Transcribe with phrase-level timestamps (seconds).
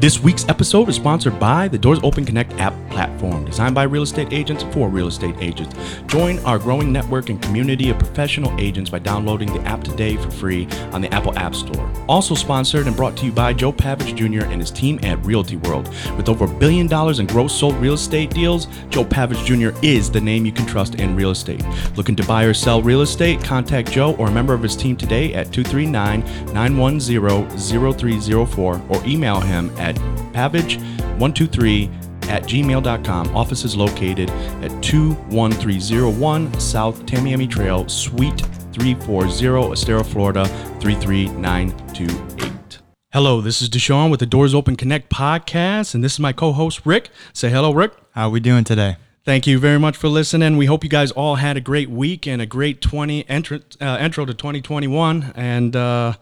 [0.00, 4.02] This week's episode is sponsored by the Doors Open Connect app platform, designed by real
[4.02, 5.76] estate agents for real estate agents.
[6.06, 10.30] Join our growing network and community of professional agents by downloading the app today for
[10.30, 11.92] free on the Apple App Store.
[12.08, 14.46] Also sponsored and brought to you by Joe Pavich Jr.
[14.46, 15.86] and his team at Realty World.
[16.16, 19.78] With over a billion dollars in gross sold real estate deals, Joe Pavich Jr.
[19.84, 21.62] is the name you can trust in real estate.
[21.96, 23.44] Looking to buy or sell real estate?
[23.44, 26.24] Contact Joe or a member of his team today at 239
[26.54, 33.36] 910 0304 or email him at pavage123 at gmail.com.
[33.36, 34.30] Office is located
[34.62, 38.40] at 21301 South Tamiami Trail, Suite
[38.72, 40.44] 340, Estero, Florida
[40.80, 42.78] 33928.
[43.12, 46.86] Hello, this is DeShawn with the Doors Open Connect podcast, and this is my co-host
[46.86, 47.10] Rick.
[47.32, 47.92] Say hello, Rick.
[48.12, 48.96] How are we doing today?
[49.24, 50.56] Thank you very much for listening.
[50.56, 53.98] We hope you guys all had a great week and a great 20 entr- uh,
[54.00, 55.32] intro to 2021.
[55.34, 56.14] And uh,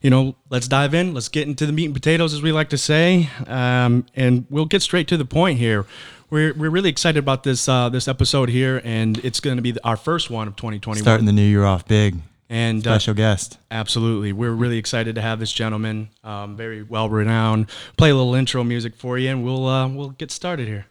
[0.00, 1.14] you know, let's dive in.
[1.14, 4.64] Let's get into the meat and potatoes, as we like to say, um, and we'll
[4.64, 5.84] get straight to the point here.
[6.30, 9.76] We're, we're really excited about this uh, this episode here, and it's going to be
[9.82, 11.02] our first one of 2021.
[11.02, 12.16] Starting the new year off big.
[12.48, 13.58] And uh, special uh, guest.
[13.70, 14.32] Absolutely.
[14.32, 17.68] We're really excited to have this gentleman, um, very well renowned.
[17.96, 20.86] Play a little intro music for you, and we'll uh, we'll get started here.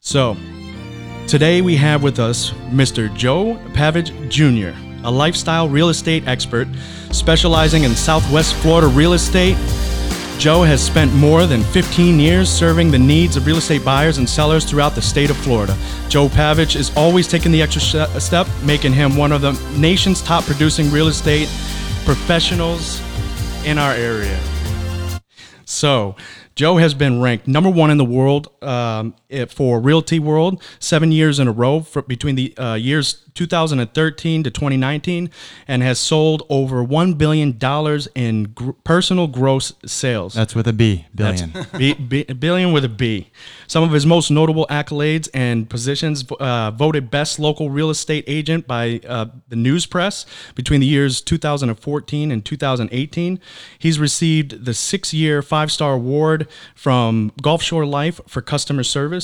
[0.00, 0.36] So,
[1.26, 3.14] today we have with us Mr.
[3.16, 6.68] Joe Pavich Jr a lifestyle real estate expert
[7.12, 9.56] specializing in Southwest Florida real estate.
[10.38, 14.28] Joe has spent more than 15 years serving the needs of real estate buyers and
[14.28, 15.76] sellers throughout the state of Florida.
[16.08, 17.80] Joe Pavich is always taking the extra
[18.20, 21.48] step, making him one of the nation's top producing real estate
[22.04, 23.00] professionals
[23.64, 24.38] in our area.
[25.64, 26.16] So,
[26.54, 29.14] Joe has been ranked number one in the world um,
[29.48, 34.50] for Realty World seven years in a row for, between the uh, years 2013 to
[34.50, 35.30] 2019
[35.68, 37.58] and has sold over $1 billion
[38.14, 40.34] in gr- personal gross sales.
[40.34, 41.52] That's with a B, billion.
[41.78, 43.30] B, B, billion with a B.
[43.68, 48.66] Some of his most notable accolades and positions uh, voted best local real estate agent
[48.66, 53.40] by uh, the news press between the years 2014 and 2018.
[53.78, 59.15] He's received the six year five star award from Gulf Shore Life for customer service.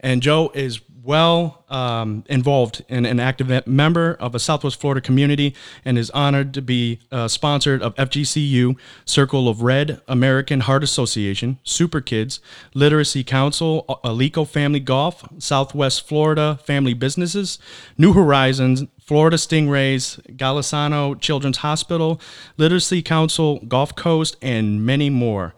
[0.00, 5.54] And Joe is well um, involved and an active member of a Southwest Florida community
[5.84, 11.58] and is honored to be uh, sponsored of FGCU, Circle of Red, American Heart Association,
[11.62, 12.40] Super Kids,
[12.74, 17.60] Literacy Council, Alico Family Golf, Southwest Florida Family Businesses,
[17.96, 22.20] New Horizons, Florida Stingrays, Golisano Children's Hospital,
[22.56, 25.54] Literacy Council, Gulf Coast, and many more.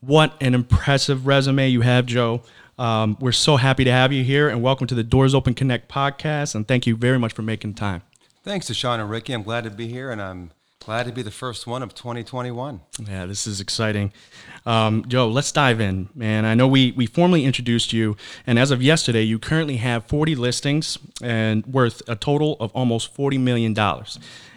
[0.00, 2.42] What an impressive resume you have, Joe.
[2.80, 5.86] Um, we're so happy to have you here and welcome to the Doors Open Connect
[5.86, 6.54] podcast.
[6.54, 8.00] And thank you very much for making time.
[8.42, 9.34] Thanks to Sean and Ricky.
[9.34, 12.80] I'm glad to be here and I'm glad to be the first one of 2021.
[13.06, 14.14] Yeah, this is exciting.
[14.64, 16.46] Um, Joe, let's dive in, man.
[16.46, 20.34] I know we, we formally introduced you, and as of yesterday, you currently have 40
[20.36, 23.76] listings and worth a total of almost $40 million.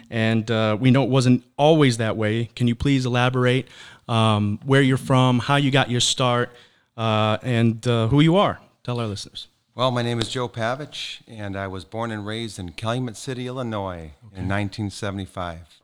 [0.08, 2.46] And uh, we know it wasn't always that way.
[2.56, 3.68] Can you please elaborate
[4.08, 6.50] um, where you're from, how you got your start?
[6.96, 8.60] Uh, and uh, who you are.
[8.82, 9.48] Tell our listeners.
[9.74, 13.46] Well, my name is Joe Pavich, and I was born and raised in Calumet City,
[13.48, 14.40] Illinois, okay.
[14.40, 15.80] in 1975.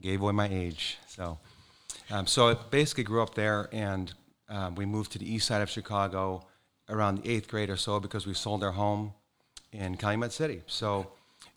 [0.00, 1.38] Gave away my age, so
[2.10, 4.12] um, so I basically grew up there, and
[4.48, 6.46] um, we moved to the east side of Chicago
[6.88, 9.14] around the eighth grade or so because we sold our home
[9.72, 10.62] in Calumet City.
[10.66, 11.12] So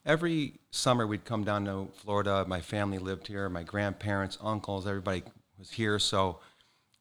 [0.06, 2.46] every summer we'd come down to Florida.
[2.48, 3.50] My family lived here.
[3.50, 5.24] My grandparents, uncles, everybody
[5.60, 6.00] was here.
[6.00, 6.40] So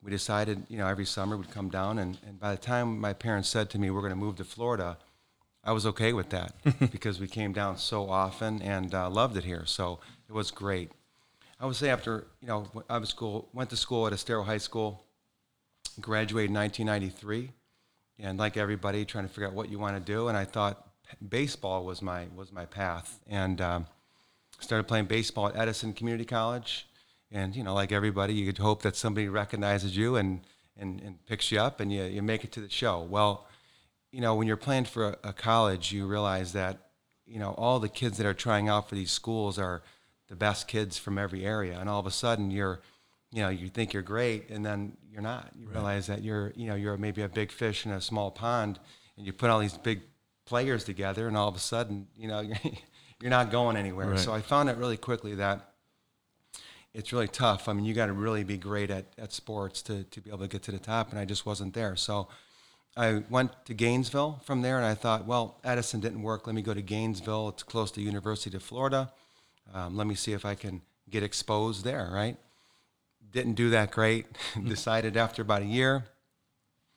[0.03, 3.13] we decided, you know, every summer we'd come down, and, and by the time my
[3.13, 4.99] parents said to me, we're going to move to Florida,
[5.65, 6.55] I was okay with that
[6.93, 9.65] because we came down so often and uh, loved it here.
[9.67, 9.99] So
[10.29, 10.93] it was great.
[11.59, 14.59] I would say after, you know, I was school, went to school at Estero High
[14.59, 15.03] School,
[16.01, 17.51] graduated in 1993,
[18.19, 20.29] and like everybody, trying to figure out what you want to do.
[20.29, 20.87] And I thought
[21.27, 23.87] baseball was my was my path, and um,
[24.61, 26.87] started playing baseball at Edison Community College
[27.31, 30.41] and you know, like everybody, you could hope that somebody recognizes you and
[30.79, 33.01] and, and picks you up and you, you make it to the show.
[33.01, 33.47] Well,
[34.13, 36.91] you know, when you're playing for a, a college, you realize that
[37.27, 39.83] you know all the kids that are trying out for these schools are
[40.29, 42.81] the best kids from every area, and all of a sudden you're
[43.33, 45.75] you know you think you're great and then you're not you right.
[45.75, 48.79] realize that you're you know you're maybe a big fish in a small pond
[49.17, 50.01] and you put all these big
[50.47, 52.57] players together and all of a sudden you know you're,
[53.21, 54.19] you're not going anywhere right.
[54.19, 55.73] so i found it really quickly that
[56.97, 57.69] it's really tough.
[57.69, 60.41] I mean, you got to really be great at, at sports to, to be able
[60.41, 61.95] to get to the top, and I just wasn't there.
[61.95, 62.29] So
[62.97, 66.47] I went to Gainesville from there, and I thought, well, Edison didn't work.
[66.47, 67.51] Let me go to Gainesville.
[67.51, 69.13] It's close to University of Florida.
[69.75, 72.37] Um, let me see if I can get exposed there, right?
[73.37, 74.27] didn't do that great.
[74.67, 76.05] Decided after about a year,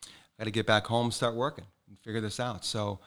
[0.06, 0.08] I
[0.40, 2.64] got to get back home, start working, and figure this out.
[2.64, 3.00] So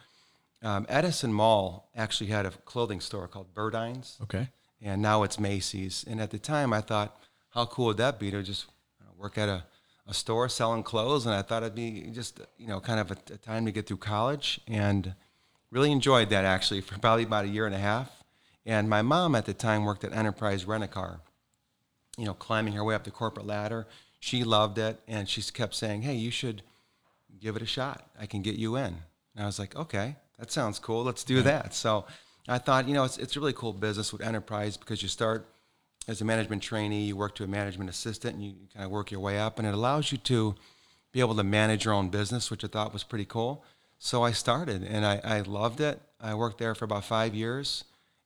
[0.62, 4.49] um, Edison Mall actually had a clothing store called Burdines, Okay.
[4.82, 6.05] And now it's Macy's.
[6.08, 7.17] And at the time, I thought,
[7.50, 8.67] how cool would that be to just
[8.99, 9.64] you know, work at a,
[10.06, 11.25] a store selling clothes?
[11.25, 13.87] And I thought it'd be just you know kind of a, a time to get
[13.87, 15.14] through college, and
[15.70, 18.23] really enjoyed that actually for probably about a year and a half.
[18.67, 21.20] And my mom at the time worked at Enterprise Rent a Car,
[22.17, 23.87] you know, climbing her way up the corporate ladder.
[24.20, 26.62] She loved it, and she kept saying, "Hey, you should
[27.40, 28.08] give it a shot.
[28.19, 28.96] I can get you in."
[29.34, 31.05] And I was like, "Okay, that sounds cool.
[31.05, 32.06] Let's do that." So
[32.49, 35.47] I thought, you know, it's it's a really cool business with Enterprise because you start
[36.09, 39.11] as a management trainee, you work to a management assistant, and you kind of work
[39.11, 40.55] your way up, and it allows you to
[41.12, 43.65] be able to manage your own business, which I thought was pretty cool.
[43.99, 46.00] So I started, and I, I loved it.
[46.21, 47.85] I worked there for about five years,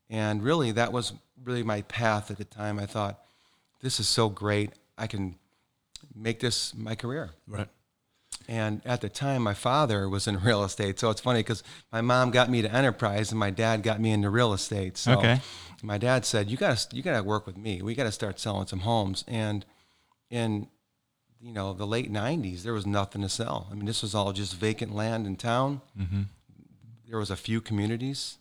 [0.08, 1.12] and really that was
[1.44, 2.78] really my path at the time.
[2.78, 3.20] I thought,
[3.82, 4.70] this is so great.
[4.96, 5.36] I can
[6.14, 7.30] make this my career.
[7.46, 7.68] Right.
[8.48, 10.98] And at the time, my father was in real estate.
[11.00, 11.62] So it's funny because
[11.93, 14.96] my mom got me to enterprise and my dad got me into real estate.
[14.96, 15.40] So Okay.
[15.82, 17.82] my dad said, "You got to you got to work with me.
[17.82, 19.64] We got to start selling some homes." And
[20.31, 20.69] in
[21.40, 23.66] you know the late '90s, there was nothing to sell.
[23.70, 25.81] I mean, this was all just vacant land in town.
[25.99, 26.22] Mm-hmm.
[27.08, 28.38] There was a few communities,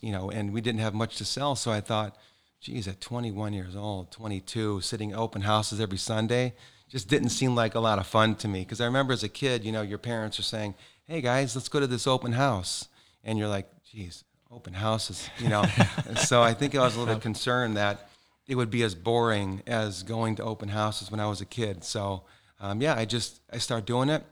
[0.00, 1.54] you know, and we didn't have much to sell.
[1.56, 2.16] So I thought,
[2.60, 6.54] geez, at 21 years old, 22, sitting open houses every Sunday,
[6.92, 8.60] just didn't seem like a lot of fun to me.
[8.60, 11.68] Because I remember as a kid, you know, your parents are saying, hey guys, let's
[11.68, 12.86] go to this open house.
[13.24, 15.64] And you're like, geez, open houses, you know.
[16.16, 18.08] So I think I was a little bit concerned that
[18.46, 21.82] it would be as boring as going to open houses when I was a kid.
[21.82, 22.24] So
[22.60, 24.22] um, yeah, I just, I start doing it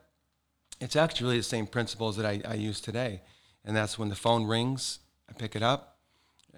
[0.81, 3.21] it's actually the same principles that I, I use today.
[3.65, 5.99] And that's when the phone rings, I pick it up.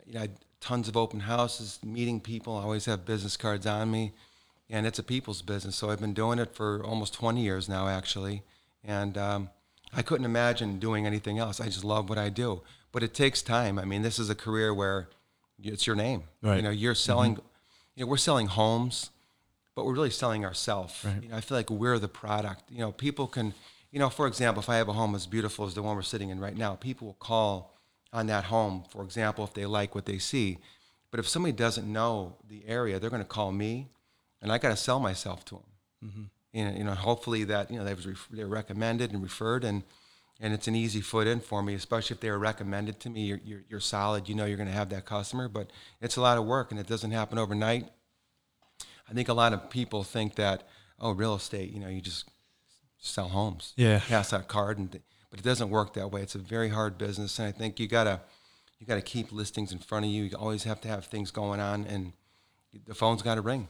[0.06, 0.28] You know, I,
[0.60, 2.56] tons of open houses, meeting people.
[2.56, 4.12] I always have business cards on me.
[4.72, 5.76] And it's a people's business.
[5.76, 8.42] So I've been doing it for almost 20 years now, actually.
[8.82, 9.50] And um,
[9.92, 11.60] I couldn't imagine doing anything else.
[11.60, 12.62] I just love what I do.
[12.90, 13.78] But it takes time.
[13.78, 15.08] I mean, this is a career where
[15.62, 16.24] it's your name.
[16.42, 16.56] Right.
[16.56, 17.38] You know, you're selling,
[17.94, 19.10] you know, we're selling homes
[19.74, 21.04] but we're really selling ourselves.
[21.04, 21.22] Right.
[21.22, 22.64] You know, I feel like we're the product.
[22.70, 23.54] You know, people can,
[23.90, 26.02] you know, for example, if I have a home as beautiful as the one we're
[26.02, 27.74] sitting in right now, people will call
[28.12, 30.58] on that home, for example, if they like what they see.
[31.10, 33.88] But if somebody doesn't know the area, they're going to call me,
[34.42, 36.30] and I got to sell myself to them.
[36.52, 36.76] And, mm-hmm.
[36.78, 39.84] you know, hopefully that you know they was ref- they're recommended and referred, and
[40.40, 43.22] and it's an easy foot in for me, especially if they were recommended to me.
[43.22, 44.28] You're, you're, you're solid.
[44.28, 46.80] You know you're going to have that customer, but it's a lot of work, and
[46.80, 47.88] it doesn't happen overnight.
[49.08, 50.68] I think a lot of people think that
[50.98, 52.28] oh, real estate, you know, you just
[52.98, 54.00] sell homes, Yeah.
[54.06, 56.22] pass that card, and th- but it doesn't work that way.
[56.22, 58.20] It's a very hard business, and I think you gotta
[58.78, 60.24] you gotta keep listings in front of you.
[60.24, 62.12] You always have to have things going on, and
[62.86, 63.68] the phone's got to ring,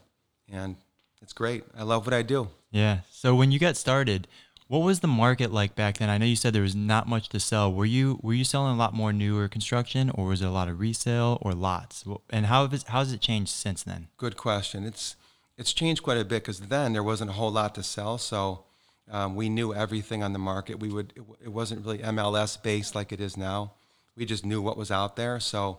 [0.53, 0.77] and
[1.21, 1.65] it's great.
[1.77, 2.49] I love what I do.
[2.71, 2.99] Yeah.
[3.11, 4.29] So when you got started,
[4.69, 6.09] what was the market like back then?
[6.09, 7.73] I know you said there was not much to sell.
[7.73, 10.69] Were you were you selling a lot more newer construction, or was it a lot
[10.69, 12.05] of resale or lots?
[12.31, 14.09] And how has how has it changed since then?
[14.17, 14.85] Good question.
[14.85, 15.17] It's
[15.59, 18.65] it's changed quite a bit because then there wasn't a whole lot to sell, so
[19.11, 20.79] um, we knew everything on the market.
[20.79, 23.73] We would it, it wasn't really MLS based like it is now.
[24.17, 25.79] We just knew what was out there, so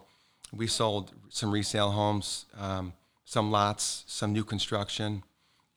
[0.52, 2.94] we sold some resale homes, um,
[3.26, 5.24] some lots, some new construction,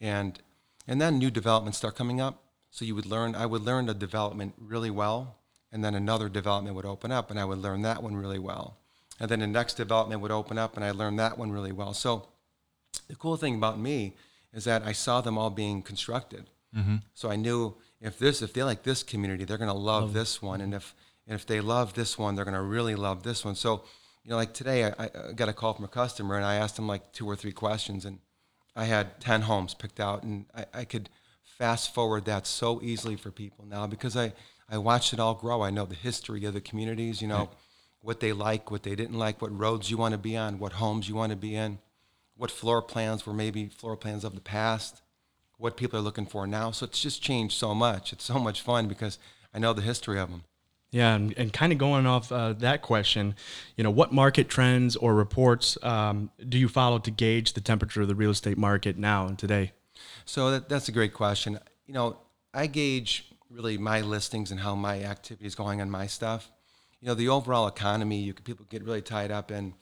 [0.00, 0.40] and
[0.86, 2.42] and then new developments start coming up.
[2.70, 3.34] So you would learn.
[3.34, 5.38] I would learn the development really well,
[5.72, 8.78] and then another development would open up, and I would learn that one really well,
[9.20, 11.94] and then the next development would open up, and I learned that one really well.
[11.94, 12.28] So
[13.08, 14.14] the cool thing about me
[14.52, 16.50] is that I saw them all being constructed.
[16.76, 16.96] Mm-hmm.
[17.14, 20.42] So I knew if this, if they like this community, they're going to love this
[20.42, 20.94] one, and if
[21.26, 23.56] and if they love this one, they're going to really love this one.
[23.56, 23.84] So,
[24.26, 26.76] you know, like today, I, I got a call from a customer, and I asked
[26.76, 28.18] him like two or three questions, and
[28.74, 31.08] I had ten homes picked out, and I, I could
[31.44, 34.32] fast forward that so easily for people now because I
[34.68, 35.62] I watched it all grow.
[35.62, 37.50] I know the history of the communities, you know,
[38.00, 40.72] what they like, what they didn't like, what roads you want to be on, what
[40.72, 41.78] homes you want to be in
[42.36, 45.00] what floor plans were maybe floor plans of the past,
[45.58, 46.70] what people are looking for now.
[46.70, 48.12] So it's just changed so much.
[48.12, 49.18] It's so much fun because
[49.54, 50.44] I know the history of them.
[50.92, 53.34] Yeah, and, and kind of going off uh, that question,
[53.76, 58.02] you know, what market trends or reports um, do you follow to gauge the temperature
[58.02, 59.72] of the real estate market now and today?
[60.24, 61.58] So that, that's a great question.
[61.86, 62.18] You know,
[62.54, 66.50] I gauge really my listings and how my activity is going on my stuff.
[67.00, 69.74] You know, the overall economy, you can, people get really tied up in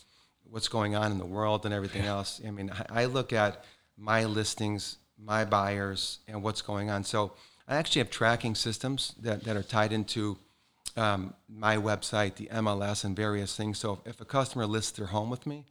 [0.44, 2.40] what's going on in the world and everything else.
[2.46, 3.64] I mean, I, I look at
[3.96, 7.04] my listings, my buyers, and what's going on.
[7.04, 7.32] So
[7.68, 10.38] I actually have tracking systems that, that are tied into
[10.96, 13.78] um, my website, the MLS, and various things.
[13.78, 15.66] So if a customer lists their home with me,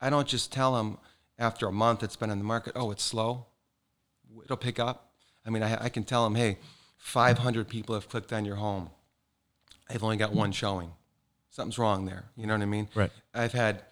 [0.00, 0.98] I don't just tell them
[1.38, 3.46] after a month it's been in the market, oh, it's slow.
[4.44, 5.12] It'll pick up.
[5.46, 6.58] I mean, I, I can tell them, hey,
[6.98, 8.90] 500 people have clicked on your home.
[9.88, 10.92] I've only got one showing.
[11.50, 12.26] Something's wrong there.
[12.36, 12.88] You know what I mean?
[12.94, 13.10] Right.
[13.34, 13.82] I've had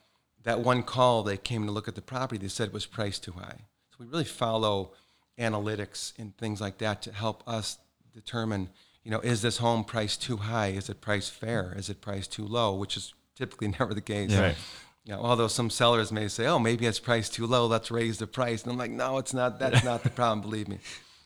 [0.44, 1.22] that one call.
[1.22, 2.38] They came to look at the property.
[2.38, 3.56] They said it was priced too high.
[3.90, 4.92] So we really follow
[5.38, 7.78] analytics and things like that to help us
[8.12, 8.68] determine,
[9.04, 10.68] you know, is this home priced too high?
[10.68, 11.74] Is it priced fair?
[11.76, 12.74] Is it priced too low?
[12.74, 14.30] Which is typically never the case.
[14.30, 14.42] Yeah.
[14.42, 14.56] Right.
[15.04, 17.66] You know, although some sellers may say, "Oh, maybe it's priced too low.
[17.66, 19.58] Let's raise the price," and I'm like, "No, it's not.
[19.58, 20.42] That's not the problem.
[20.42, 20.80] Believe me."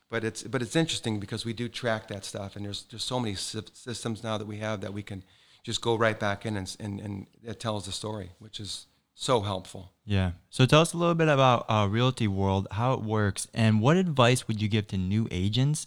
[0.08, 3.18] But it's but it's interesting because we do track that stuff, and there's there's so
[3.18, 5.24] many systems now that we have that we can
[5.64, 9.40] just go right back in and and, and it tells the story, which is so
[9.40, 9.90] helpful.
[10.04, 10.32] Yeah.
[10.50, 13.96] So tell us a little bit about uh, Realty World, how it works, and what
[13.96, 15.86] advice would you give to new agents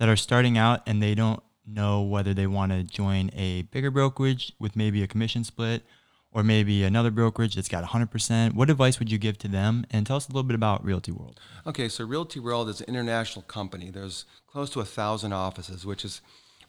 [0.00, 3.90] that are starting out and they don't know whether they want to join a bigger
[3.90, 5.84] brokerage with maybe a commission split
[6.32, 8.54] or maybe another brokerage that's got 100%?
[8.54, 9.84] What advice would you give to them?
[9.90, 11.38] And tell us a little bit about Realty World.
[11.66, 13.90] Okay, so Realty World is an international company.
[13.90, 16.22] There's close to a thousand offices, which is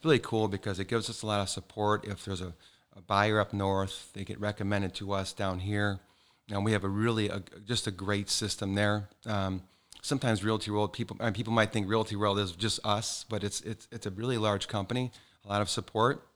[0.04, 2.06] really cool because it gives us a lot of support.
[2.06, 2.54] If there's a,
[2.98, 6.02] a buyer up north, they get recommended to us down here.
[6.50, 9.08] And we have a really a, just a great system there.
[9.26, 9.64] Um,
[10.02, 13.44] sometimes Realty World people I mean, people might think Realty World is just us, but
[13.44, 15.12] it's it's it's a really large company,
[15.46, 16.28] a lot of support.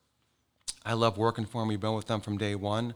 [0.86, 1.68] I love working for them.
[1.68, 2.94] We've been with them from day one.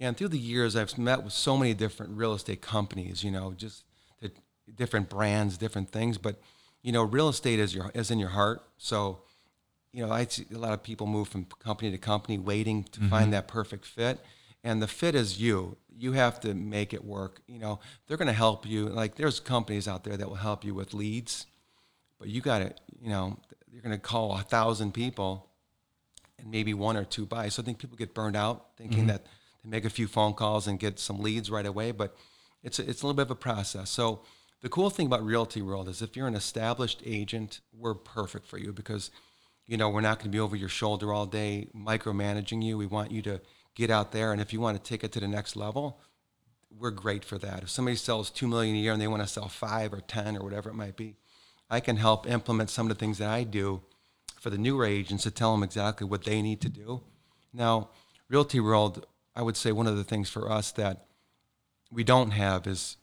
[0.00, 3.52] And through the years, I've met with so many different real estate companies, you know,
[3.52, 3.84] just
[4.20, 4.32] the
[4.74, 6.16] different brands, different things.
[6.16, 6.40] But,
[6.82, 8.62] you know, real estate is, your, is in your heart.
[8.78, 9.18] So,
[9.92, 13.00] you know, I see a lot of people move from company to company waiting to
[13.00, 13.30] find mm-hmm.
[13.32, 14.18] that perfect fit.
[14.62, 15.76] And the fit is you.
[15.88, 17.40] You have to make it work.
[17.46, 18.86] You know, they're going to help you.
[18.86, 21.46] Like, there's companies out there that will help you with leads,
[22.18, 23.38] but you got to, you know,
[23.70, 25.48] you're going to call a thousand people
[26.38, 27.48] and maybe one or two buy.
[27.48, 29.08] So I think people get burned out thinking mm-hmm.
[29.08, 29.26] that
[29.62, 32.16] they make a few phone calls and get some leads right away, but
[32.62, 33.90] it's a, it's a little bit of a process.
[33.90, 34.22] So
[34.62, 38.58] the cool thing about Realty World is if you're an established agent, we're perfect for
[38.58, 39.10] you because
[39.66, 42.76] you know we're not going to be over your shoulder all day micromanaging you.
[42.76, 43.40] We want you to
[43.74, 46.00] get out there, and if you want to take it to the next level,
[46.76, 47.62] we're great for that.
[47.62, 50.36] If somebody sells two million a year and they want to sell five or ten
[50.36, 51.16] or whatever it might be,
[51.68, 53.82] I can help implement some of the things that I do
[54.40, 57.02] for the newer agents to tell them exactly what they need to do.
[57.52, 57.90] Now,
[58.28, 61.06] Realty World, I would say one of the things for us that
[61.92, 62.96] we don't have is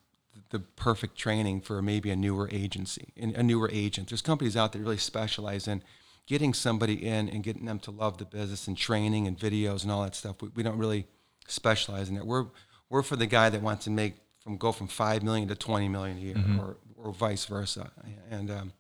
[0.50, 4.10] the perfect training for maybe a newer agency, a newer agent.
[4.10, 5.84] There's companies out there that really specialize in
[6.28, 9.92] getting somebody in and getting them to love the business and training and videos and
[9.92, 10.42] all that stuff.
[10.42, 11.08] We, we don't really
[11.48, 12.28] specialize in that.
[12.28, 12.46] We're
[12.90, 15.90] we're for the guy that wants to make from go from five million to twenty
[15.90, 17.92] million a year, or or vice versa.
[18.30, 18.74] And um,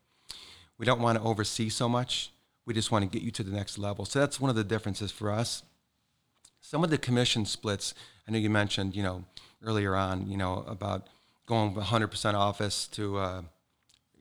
[0.77, 2.31] we don't want to oversee so much.
[2.65, 4.05] We just want to get you to the next level.
[4.05, 5.63] So that's one of the differences for us.
[6.59, 7.93] Some of the commission splits,
[8.27, 9.23] I know you mentioned, you know,
[9.63, 11.07] earlier on, you know, about
[11.45, 13.41] going 100% office to uh,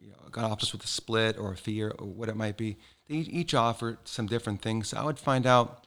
[0.07, 2.57] Uh, you know, an office with a split or a fee or, what it might
[2.57, 2.77] be.
[3.09, 4.89] They each offer some different things.
[4.89, 5.87] So I would find out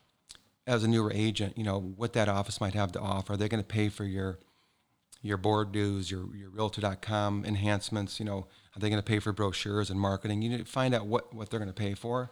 [0.68, 3.34] as a newer agent, you know, what that office might have to offer.
[3.34, 4.40] Are they going to pay for your
[5.22, 9.34] your board dues, your your realtor.com enhancements, you know, are they going to pay for
[9.34, 10.42] brochures and marketing?
[10.42, 12.32] You need to find out what, what they're going to pay for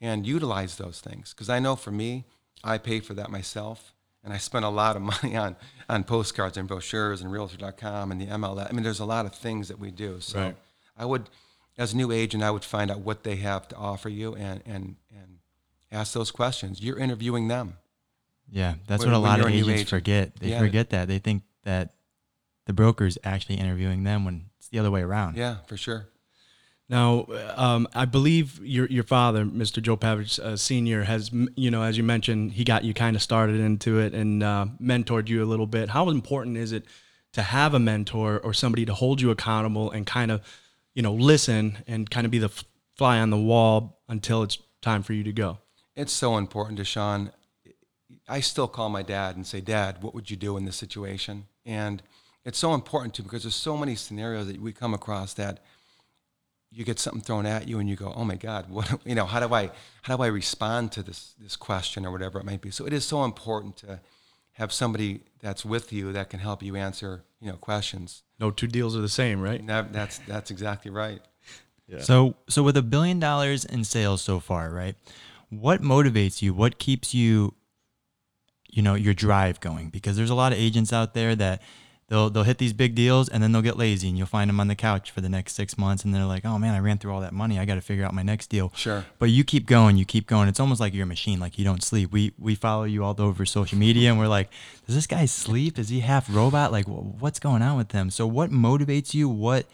[0.00, 1.32] and utilize those things.
[1.32, 2.24] Because I know for me,
[2.64, 3.94] I pay for that myself.
[4.24, 5.56] And I spend a lot of money on,
[5.88, 8.68] on postcards and brochures and realtor.com and the MLS.
[8.68, 10.20] I mean, there's a lot of things that we do.
[10.20, 10.56] So Right.
[10.98, 11.28] I would,
[11.76, 14.62] as a new agent, I would find out what they have to offer you and,
[14.66, 15.38] and, and
[15.92, 16.82] ask those questions.
[16.82, 17.76] You're interviewing them.
[18.50, 19.88] Yeah, that's When- what a lot of you're a new agents agent.
[19.90, 20.36] forget.
[20.36, 20.58] They Yeah.
[20.58, 21.08] forget that.
[21.08, 21.94] They think that
[22.66, 25.36] the broker's actually interviewing them when it's the other way around.
[25.36, 26.08] Yeah, for sure.
[26.90, 27.26] Now,
[27.56, 29.82] um, I believe your your father, Mr.
[29.82, 33.20] Joe Pavich uh, Senior, has you know, as you mentioned, he got you kind of
[33.22, 35.90] started into it and uh, mentored you a little bit.
[35.90, 36.86] How important is it
[37.32, 40.40] to have a mentor or somebody to hold you accountable and kind of,
[40.98, 42.50] you know, listen and kind of be the
[42.96, 45.58] fly on the wall until it's time for you to go?
[45.94, 47.30] It's so important Sean.
[48.26, 51.46] I still call my dad and say, Dad, what would you do in this situation?
[51.64, 52.02] And
[52.44, 55.60] it's so important to because there's so many scenarios that we come across that
[56.72, 59.24] you get something thrown at you and you go, oh my God, what you know,
[59.24, 59.70] how do I
[60.02, 62.72] how do I respond to this this question or whatever it might be?
[62.72, 64.00] So it is so important to
[64.54, 68.22] have somebody that's with you that can help you answer you know questions.
[68.38, 69.64] No two deals are the same, right?
[69.66, 71.20] That, that's that's exactly right.
[71.88, 72.00] Yeah.
[72.00, 74.94] So, so with a billion dollars in sales so far, right?
[75.48, 76.52] What motivates you?
[76.52, 77.54] What keeps you,
[78.68, 79.88] you know, your drive going?
[79.88, 81.62] Because there's a lot of agents out there that
[82.08, 84.60] they'll they'll hit these big deals and then they'll get lazy and you'll find them
[84.60, 86.98] on the couch for the next six months and they're like, oh man, I ran
[86.98, 87.58] through all that money.
[87.58, 88.72] I got to figure out my next deal.
[88.74, 89.04] Sure.
[89.18, 90.48] But you keep going, you keep going.
[90.48, 91.38] It's almost like you're a machine.
[91.38, 92.10] Like you don't sleep.
[92.10, 94.50] We we follow you all over social media and we're like,
[94.86, 95.78] does this guy sleep?
[95.78, 96.72] Is he half robot?
[96.72, 98.10] Like what's going on with him?
[98.10, 99.28] So what motivates you?
[99.28, 99.66] What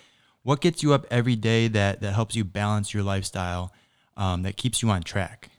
[0.43, 3.73] what gets you up every day that that helps you balance your lifestyle?
[4.17, 5.51] Um, that keeps you on track.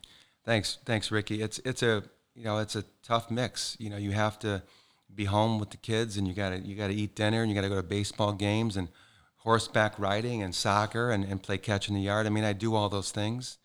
[0.46, 1.42] Thanks, thanks, Ricky.
[1.42, 2.04] It's it's a
[2.36, 3.76] you know it's a tough mix.
[3.80, 4.62] You know, you have to
[5.16, 7.70] be home with the kids, and you gotta you gotta eat dinner, and you gotta
[7.70, 8.90] go to baseball games and
[9.38, 12.26] horseback riding and soccer and, and play catch in the yard.
[12.26, 13.58] I mean, I do all those things.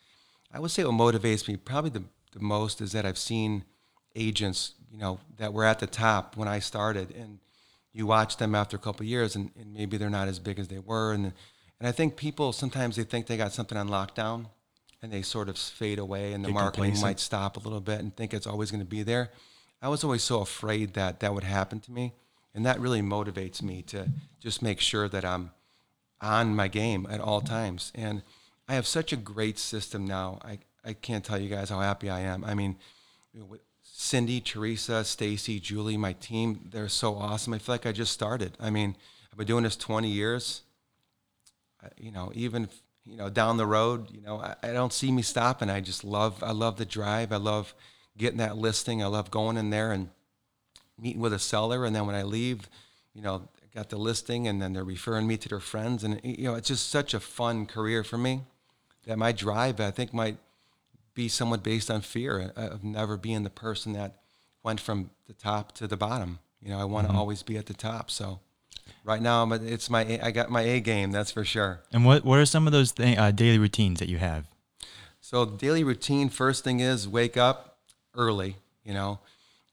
[0.52, 3.64] I would say what motivates me probably the, the most is that I've seen
[4.14, 7.38] agents, you know, that were at the top when I started, and
[7.92, 10.58] you watch them after a couple of years, and, and maybe they're not as big
[10.58, 11.32] as they were, and
[11.80, 14.46] and I think people sometimes they think they got something on lockdown,
[15.02, 17.06] and they sort of fade away, and the Get marketing complacent.
[17.06, 19.30] might stop a little bit and think it's always going to be there.
[19.82, 22.12] I was always so afraid that that would happen to me,
[22.54, 24.08] and that really motivates me to
[24.40, 25.52] just make sure that I'm
[26.20, 27.92] on my game at all times.
[27.94, 28.22] And
[28.68, 30.38] I have such a great system now.
[30.44, 32.44] I, I can't tell you guys how happy I am.
[32.44, 32.76] I mean,
[33.82, 37.54] Cindy, Teresa, Stacy, Julie, my team, they're so awesome.
[37.54, 38.56] I feel like I just started.
[38.60, 38.96] I mean,
[39.32, 40.62] I've been doing this 20 years.
[41.96, 42.68] You know, even
[43.06, 45.70] you know down the road, you know, I, I don't see me stopping.
[45.70, 47.32] I just love, I love the drive.
[47.32, 47.74] I love
[48.16, 49.02] getting that listing.
[49.02, 50.10] I love going in there and
[50.98, 52.68] meeting with a seller, and then when I leave,
[53.14, 56.44] you know, got the listing, and then they're referring me to their friends, and you
[56.44, 58.42] know, it's just such a fun career for me
[59.06, 60.36] that my drive, I think, might
[61.14, 64.16] be somewhat based on fear of never being the person that
[64.62, 66.38] went from the top to the bottom.
[66.62, 68.10] You know, I want to always be at the top.
[68.10, 68.40] So,
[69.04, 71.80] right now, I'm a, it's my A- I got my A game, that's for sure.
[71.92, 74.46] And what what are some of those th- uh, daily routines that you have?
[75.20, 77.69] So daily routine, first thing is wake up
[78.14, 79.20] early, you know,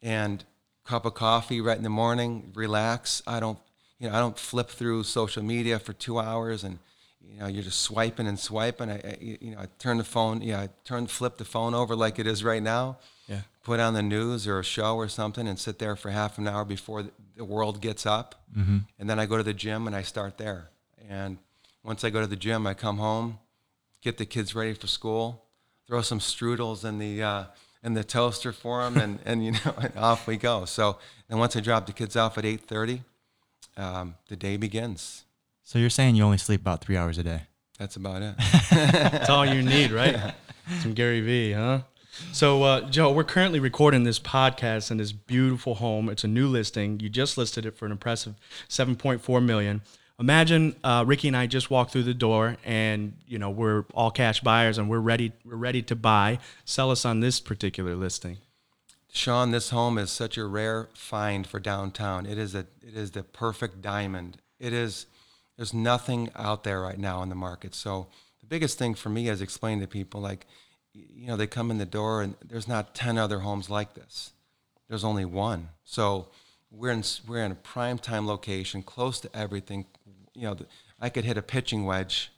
[0.02, 0.44] and
[0.86, 3.22] cup of coffee right in the morning, relax.
[3.28, 3.60] I don't,
[4.00, 6.80] you know, I don't flip through social media for two hours and,
[7.22, 8.90] you know, you're just swiping and swiping.
[8.90, 11.96] I, I you know, I turn the phone, yeah, I turn, flip the phone over
[11.96, 12.98] like it is right now.
[13.28, 13.42] Yeah.
[13.64, 16.48] Put on the news or a show or something and sit there for half an
[16.48, 17.12] hour before the,
[17.44, 18.34] world gets up.
[18.58, 18.78] Mm-hmm.
[18.98, 20.70] And then I go to the gym and I start there.
[21.08, 21.38] And
[21.84, 23.38] once I go to the gym, I come home,
[24.02, 25.44] get the kids ready for school,
[25.86, 27.44] throw some strudels in the uh,
[27.88, 30.66] in the toaster for them, and, and you know, and off we go.
[30.66, 33.02] So and once I drop the kids off at eight thirty,
[33.78, 35.24] um, the day begins.
[35.64, 37.44] So you're saying you only sleep about three hours a day?
[37.80, 38.36] That's about it.
[38.72, 40.34] That's all you need, right?
[40.82, 41.82] Some Gary Vee, huh?
[42.32, 46.10] So, uh, Joe, we're currently recording this podcast in this beautiful home.
[46.10, 47.00] It's a new listing.
[47.00, 48.36] You just listed it for an impressive
[48.70, 49.82] 7.4 million.
[50.20, 54.10] Imagine uh, Ricky and I just walked through the door, and you know we're all
[54.10, 55.32] cash buyers, and we're ready.
[55.46, 56.40] We're ready to buy.
[56.66, 58.38] Sell us on this particular listing.
[59.12, 62.26] Sean, this home is such a rare find for downtown.
[62.26, 64.38] It is a it is the perfect diamond.
[64.60, 65.06] It is
[65.56, 67.76] there's nothing out there right now in the market.
[67.76, 68.08] So
[68.42, 70.48] the biggest thing for me is explain to people like
[70.94, 74.34] you know they come in the door and there's not 10 other homes like this.
[74.88, 75.70] There's only one.
[75.84, 76.30] So
[76.72, 79.86] we're in we're in a prime time location, close to everything.
[80.38, 80.66] You know, the,
[81.00, 82.32] I could hit a pitching wedge,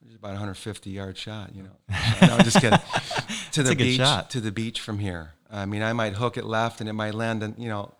[0.00, 1.54] which is about 150 yard shot.
[1.54, 1.76] You know,
[2.22, 2.78] no, I'm just kidding.
[3.52, 4.30] to the beach, shot.
[4.30, 5.32] to the beach from here.
[5.50, 7.94] I mean, I might hook it left and it might land on, you know,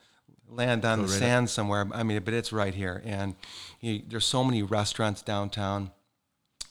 [0.48, 1.18] land on the right up.
[1.18, 1.88] sand somewhere.
[1.92, 3.02] I mean, but it's right here.
[3.04, 3.34] And
[3.80, 5.90] you, there's so many restaurants downtown.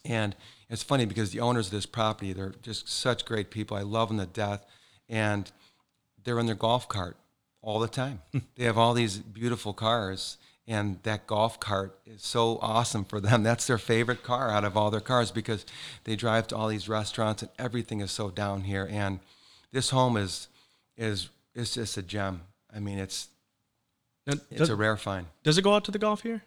[0.03, 0.35] And
[0.69, 3.77] it's funny because the owners of this property, they're just such great people.
[3.77, 4.65] I love them to death.
[5.09, 5.51] And
[6.23, 7.17] they're in their golf cart
[7.61, 8.21] all the time.
[8.55, 10.37] they have all these beautiful cars,
[10.67, 13.43] and that golf cart is so awesome for them.
[13.49, 15.65] That's their favorite car out of all their cars because
[16.05, 18.87] they drive to all these restaurants, and everything is so down here.
[18.89, 19.19] And
[19.71, 20.47] this home is
[20.97, 22.41] is is just a gem.
[22.75, 23.29] I mean, it's
[24.27, 25.27] Now, it's does, a rare find.
[25.43, 26.43] does it go out to the golf here?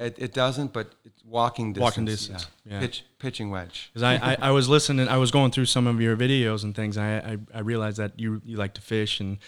[0.00, 1.80] It, it doesn't, but it's walking distance.
[1.84, 2.72] Walking distance, Yeah.
[2.74, 2.80] yeah.
[2.80, 3.90] Pitch, pitching wedge.
[3.92, 6.74] Because I, I, I was listening, I was going through some of your videos and
[6.74, 6.96] things.
[6.96, 9.20] And I, I, I realized that you, you like to fish.
[9.20, 9.38] And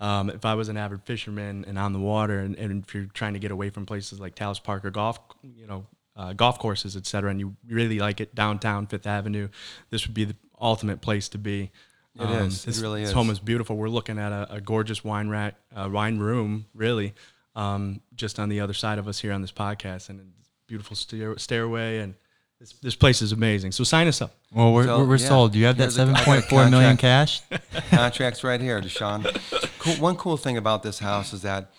[0.00, 3.06] um, if I was an avid fisherman and on the water, and, and if you're
[3.06, 6.58] trying to get away from places like Taos Park or golf, you know, uh, golf
[6.58, 9.48] courses, et cetera, and you really like it downtown Fifth Avenue,
[9.90, 11.70] this would be the ultimate place to be.
[12.18, 12.62] It is.
[12.62, 13.14] It This, really this is.
[13.14, 13.76] home is beautiful.
[13.76, 17.12] We're looking at a, a gorgeous wine rack, uh, wine room, really,
[17.54, 20.96] um, just on the other side of us here on this podcast, and it's beautiful
[20.96, 22.14] stair, stairway, and
[22.58, 23.72] this this place is amazing.
[23.72, 24.34] So sign us up.
[24.50, 25.52] Well, we're, So, we're, we're yeah, sold.
[25.52, 27.42] Do you have that here's a- I seven got a point four million cash?
[27.90, 29.24] Contracts right here, DeShawn.
[29.86, 31.70] Cool, one cool thing about this house is that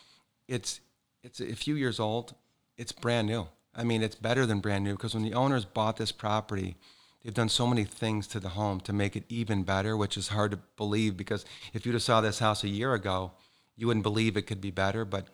[0.48, 0.80] it's
[1.24, 2.36] it's a few years old.
[2.78, 3.48] It's brand new.
[3.76, 6.78] I mean, it's better than brand new because when the owners bought this property,
[7.22, 10.30] they've done so many things to the home to make it even better, which is
[10.30, 13.34] hard to believe because if you'd have saw this house a year ago,
[13.76, 15.04] you wouldn't believe it could be better.
[15.04, 15.28] But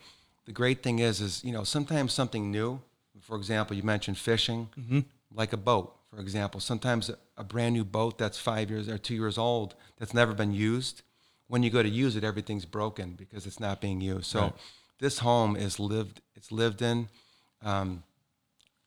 [0.46, 2.82] the great thing is, is you know, sometimes something new.
[3.22, 5.02] For example, you mentioned fishing, mm-hmm.
[5.32, 5.96] like a boat.
[6.10, 10.14] For example, sometimes a brand new boat that's five years or two years old that's
[10.14, 11.04] never been used.
[11.48, 14.26] When you go to use it, everything's broken because it's not being used.
[14.26, 14.54] So Right.
[15.00, 16.22] this home is lived.
[16.36, 17.10] It's lived in.
[17.62, 18.04] Um,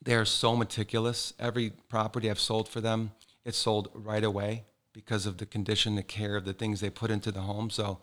[0.02, 1.32] they're so meticulous.
[1.38, 3.12] Every property I've sold for them,
[3.44, 7.10] it's sold right away because of the condition, the care of the things they put
[7.10, 7.70] into the home.
[7.70, 8.00] So,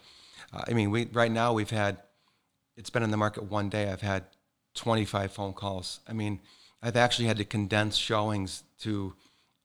[0.51, 1.97] uh, I mean, we right now we've had
[2.75, 3.91] it's been in the market one day.
[3.91, 4.25] I've had
[4.75, 5.99] 25 phone calls.
[6.07, 6.39] I mean,
[6.81, 9.13] I've actually had to condense showings to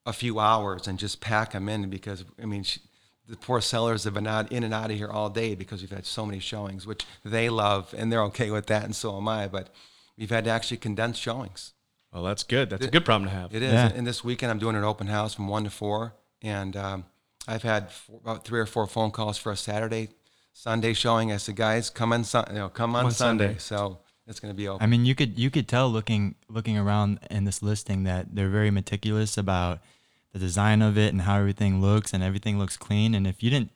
[0.06, 2.80] a few hours and just pack them in because I mean, she,
[3.28, 5.90] the poor sellers have been out in and out of here all day because we've
[5.90, 9.28] had so many showings, which they love and they're okay with that, and so am
[9.28, 9.48] I.
[9.48, 9.68] But
[10.16, 11.74] we've had to actually condense showings.
[12.12, 12.70] Well, that's good.
[12.70, 13.54] That's a good problem to have.
[13.54, 13.72] It is.
[13.72, 13.92] Yeah.
[13.94, 17.04] And this weekend, I'm doing an open house from one to four, and um,
[17.46, 20.08] I've had four, about three or four phone calls for a Saturday,
[20.54, 21.30] Sunday showing.
[21.30, 23.44] I said, guys, come on, sun, you know, come on, on Sunday.
[23.44, 23.58] Sunday.
[23.58, 24.82] So it's going to be open.
[24.82, 28.48] I mean, you could you could tell looking looking around in this listing that they're
[28.48, 29.80] very meticulous about
[30.32, 33.14] the design of it and how everything looks and everything looks clean.
[33.14, 33.70] And if you didn't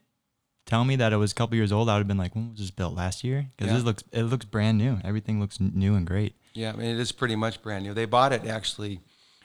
[0.66, 2.50] tell me that it was a couple years old, I would have been like, when
[2.50, 3.50] was this built last year?
[3.56, 3.76] Because Yeah.
[3.78, 4.98] this looks it looks brand new.
[5.04, 6.34] Everything looks new and great.
[6.54, 7.94] yeah, I mean, it is pretty much brand new.
[7.94, 9.00] They bought it actually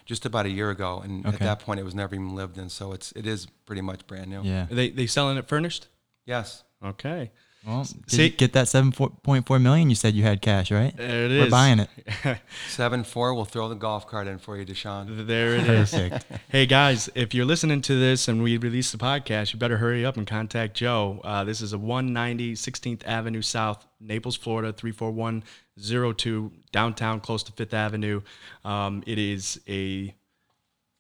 [0.05, 2.69] just about a year ago, and at that point, it was never even lived in.
[2.69, 4.41] So it's it is pretty much brand new.
[4.43, 4.63] Yeah.
[4.69, 5.87] Are they they selling it furnished?
[6.25, 6.63] Yes.
[6.83, 7.31] Okay.
[7.67, 9.89] Well, See- get that seven point four million?
[9.89, 10.95] You said you had cash, right?
[10.95, 11.51] There it We're is.
[11.51, 11.89] buying it.
[12.69, 13.33] Seven four.
[13.33, 15.27] We'll throw the golf cart in for you, DeShawn.
[15.27, 15.91] There it is.
[15.91, 16.25] Perfect.
[16.49, 20.05] Hey guys, if you're listening to this and we release the podcast, you better hurry
[20.05, 21.19] up and contact Joe.
[21.25, 27.73] Uh, this is a 190 16th Avenue South, Naples, Florida 34102, downtown, close to Fifth
[27.73, 28.21] Avenue.
[28.63, 30.15] Um, it is a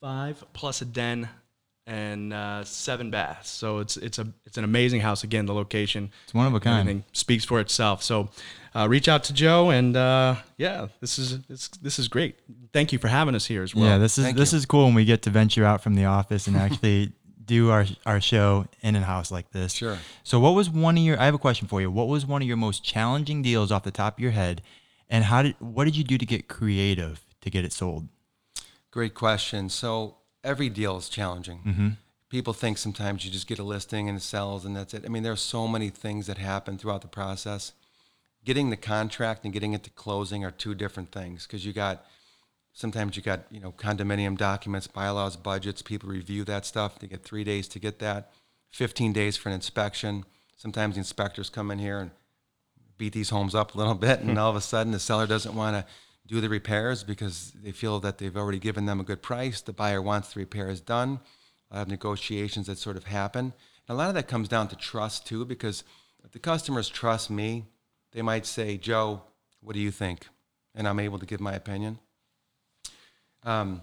[0.01, 1.29] five plus a den
[1.87, 3.49] and uh, seven baths.
[3.49, 5.23] So it's it's a it's an amazing house.
[5.23, 6.11] Again, the location.
[6.25, 6.81] It's one of a kind.
[6.81, 8.03] Everything speaks for itself.
[8.03, 8.29] So,
[8.75, 12.35] uh, reach out to Joe, and uh, yeah, this is this, this is great.
[12.73, 13.85] Thank you for having us here as well.
[13.85, 14.57] yeah, this is thank this you.
[14.57, 17.13] is cool when we get to venture out from the office and actually
[17.45, 19.71] do our our show in a house like this.
[19.73, 19.97] Sure.
[20.23, 21.19] So, what was one of your?
[21.19, 21.89] I have a question for you.
[21.89, 24.61] What was one of your most challenging deals off the top of your head,
[25.09, 28.09] and how did what did you do to get creative to get it sold?
[28.91, 29.69] Great question.
[29.69, 31.61] So every deal is challenging.
[31.65, 31.89] Mm-hmm.
[32.29, 35.05] People think sometimes you just get a listing and it sells and that's it.
[35.05, 37.73] I mean, there are so many things that happen throughout the process.
[38.43, 42.05] Getting the contract and getting it to closing are two different things because you got
[42.73, 45.81] sometimes you got you know condominium documents, bylaws, budgets.
[45.81, 46.99] People review that stuff.
[46.99, 48.31] They get three days to get that,
[48.71, 50.25] 15 days for an inspection.
[50.55, 52.11] Sometimes the inspectors come in here and
[52.97, 55.55] beat these homes up a little bit, and all of a sudden the seller doesn't
[55.55, 55.91] want to
[56.27, 59.61] do the repairs because they feel that they've already given them a good price.
[59.61, 61.19] The buyer wants the repairs done.
[61.71, 63.53] A lot of negotiations that sort of happen.
[63.87, 65.83] And a lot of that comes down to trust too, because
[66.23, 67.65] if the customers trust me,
[68.11, 69.21] they might say, Joe,
[69.61, 70.27] what do you think?
[70.75, 71.99] And I'm able to give my opinion.
[73.43, 73.81] Um,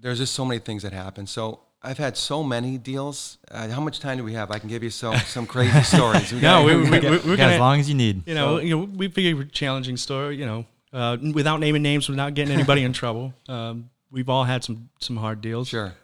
[0.00, 1.26] there's just so many things that happen.
[1.26, 3.38] So I've had so many deals.
[3.50, 4.50] Uh, how much time do we have?
[4.50, 6.32] I can give you some some crazy stories.
[6.32, 8.26] We No, got- we, we, we, Yeah, we're as gonna, long as you need.
[8.26, 12.34] you know, you know, we figure challenging story, you know, uh, without naming names, without
[12.34, 13.34] getting anybody in trouble.
[13.48, 15.68] Um, we've all had some some hard deals.
[15.68, 15.94] Sure.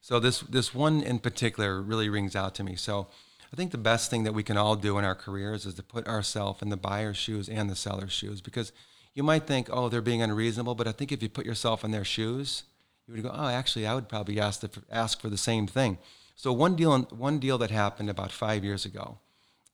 [0.00, 2.76] So this this one in particular really rings out to me.
[2.76, 3.08] So
[3.52, 5.82] I think the best thing that we can all do in our careers is to
[5.82, 8.72] put ourselves in the buyer's shoes and the seller's shoes because
[9.14, 11.92] you might think, oh, they're being unreasonable, but I think if you put yourself in
[11.92, 12.64] their shoes,
[13.06, 15.98] you would go, oh, actually, I would probably ask the, ask for the same thing.
[16.34, 19.18] So one deal one deal that happened about five years ago,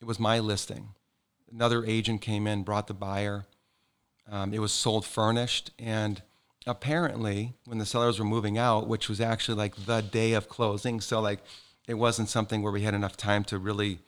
[0.01, 0.91] it was my listing.
[1.51, 3.47] Another agent came in, brought the buyer.
[4.31, 6.23] Um, it was sold furnished, and
[6.67, 11.01] apparently, when the sellers were moving out, which was actually like the day of closing,
[11.01, 11.41] so like
[11.89, 13.99] it wasn't something where we had enough time to really,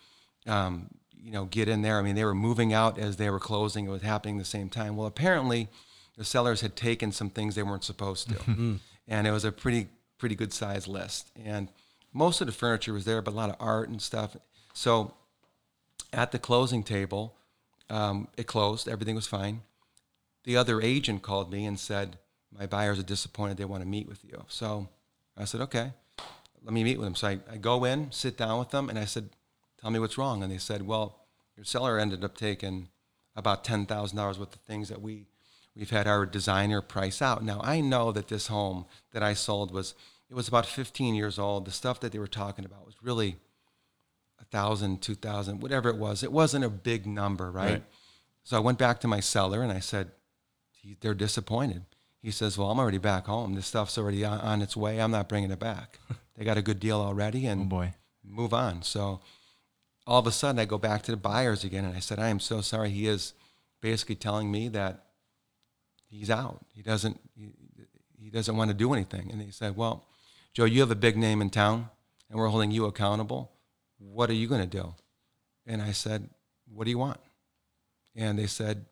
[0.46, 0.88] um,
[1.20, 1.98] you know, get in there.
[1.98, 4.44] I mean, they were moving out as they were closing; it was happening at the
[4.44, 4.96] same time.
[4.96, 5.68] Well, apparently,
[6.16, 9.88] the sellers had taken some things they weren't supposed to, and it was a pretty
[10.18, 11.32] pretty good size list.
[11.44, 11.68] And
[12.12, 14.36] most of the furniture was there, but a lot of art and stuff.
[14.72, 15.14] So
[16.12, 17.34] at the closing table,
[17.90, 18.86] um, it closed.
[18.88, 19.62] Everything was fine.
[20.44, 22.18] The other agent called me and said,
[22.56, 23.56] "My buyers are disappointed.
[23.56, 24.88] They want to meet with you." So
[25.36, 25.92] I said, "Okay,
[26.62, 28.98] let me meet with them." So I, I go in, sit down with them, and
[28.98, 29.30] I said,
[29.80, 31.18] "Tell me what's wrong." And they said, "Well,
[31.56, 32.88] your seller ended up taking
[33.36, 35.26] about ten thousand dollars worth of things that we
[35.74, 39.72] we've had our designer price out." Now I know that this home that I sold
[39.72, 39.94] was
[40.32, 41.66] it was about 15 years old.
[41.66, 43.36] The stuff that they were talking about was really
[44.40, 46.22] a thousand, two thousand, whatever it was.
[46.22, 47.70] It wasn't a big number, right?
[47.70, 47.84] Right.
[48.42, 50.10] So I went back to my seller and I said,
[50.82, 51.84] "He- "They're disappointed."
[52.20, 53.54] He says, "Well, I'm already back home.
[53.54, 55.00] This stuff's already on, on its way.
[55.00, 55.98] I'm not bringing it back.
[56.36, 57.94] they got a good deal already, Oh and boy.
[58.22, 59.20] move on." So
[60.06, 62.28] all of a sudden, I go back to the buyers again and I said, "I
[62.28, 62.90] am so sorry.
[62.90, 63.32] He is
[63.80, 65.06] basically telling me that
[66.08, 66.64] he's out.
[66.74, 67.48] He doesn't he,
[68.18, 69.30] he doesn't want to do anything.
[69.30, 70.04] And they said, "Well,
[70.54, 71.88] Joe, you have a big name in town,
[72.28, 73.50] and we're holding you accountable.
[73.98, 74.94] What are you going to do?"
[75.66, 76.28] And I said,
[76.72, 77.20] "What do you want?"
[78.14, 78.84] And they said,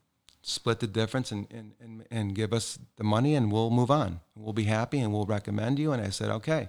[0.42, 4.20] "Split the difference and and and, and give us the money, and we'll move on.
[4.34, 6.68] We'll be happy, and we'll recommend you." And I said, "Okay."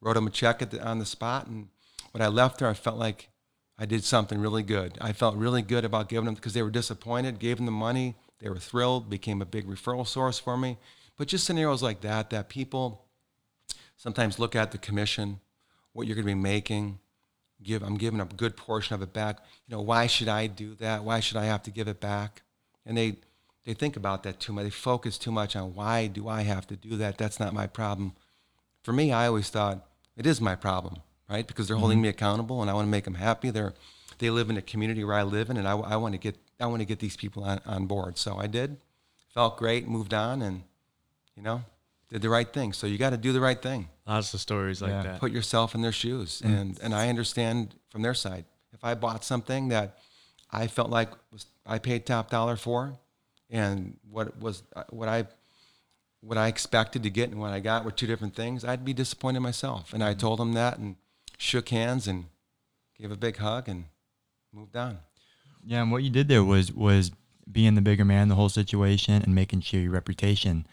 [0.00, 1.70] Wrote him a check at the, on the spot, and
[2.12, 3.30] when I left there, I felt like
[3.76, 4.96] I did something really good.
[5.00, 7.38] I felt really good about giving them because they were disappointed.
[7.38, 10.78] Gave them the money they were thrilled, became a big referral source for me.
[11.16, 13.06] But just scenarios like that, that people
[13.96, 15.40] sometimes look at the commission,
[15.92, 17.00] what you're going to be making,
[17.62, 19.38] give I'm giving a good portion of it back.
[19.66, 21.04] You know, why should I do that?
[21.04, 22.42] Why should I have to give it back?
[22.88, 23.16] And they
[23.64, 24.64] they think about that too much.
[24.64, 27.18] They focus too much on why do I have to do that?
[27.18, 28.14] That's not my problem.
[28.82, 31.46] For me, I always thought it is my problem, right?
[31.46, 31.80] Because they're mm-hmm.
[31.80, 33.50] holding me accountable, and I want to make them happy.
[33.50, 33.74] They're
[34.18, 36.36] they live in a community where I live in, and I, I want to get
[36.58, 38.18] I want to get these people on, on board.
[38.18, 38.78] So I did,
[39.34, 40.62] felt great, moved on, and
[41.36, 41.62] you know,
[42.08, 42.72] did the right thing.
[42.72, 43.88] So you got to do the right thing.
[44.06, 45.02] Lots of stories like yeah.
[45.02, 45.20] that.
[45.20, 46.58] Put yourself in their shoes, mm.
[46.58, 48.44] and and I understand from their side.
[48.72, 49.98] If I bought something that
[50.50, 52.98] I felt like was I paid top dollar for,
[53.50, 55.26] and what was what I
[56.20, 58.92] what I expected to get and what I got were two different things, I'd be
[58.92, 59.92] disappointed myself.
[59.92, 60.18] And I mm.
[60.18, 60.96] told them that and
[61.36, 62.26] shook hands and
[62.98, 63.84] gave a big hug and
[64.52, 64.98] moved on.
[65.64, 67.10] Yeah, and what you did there was was
[67.50, 70.66] being the bigger man in the whole situation and making sure your reputation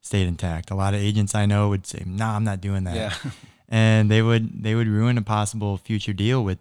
[0.00, 0.70] stayed intact.
[0.70, 3.30] A lot of agents I know would say, "No, nah, I'm not doing that," yeah.
[3.68, 6.58] and they would they would ruin a possible future deal with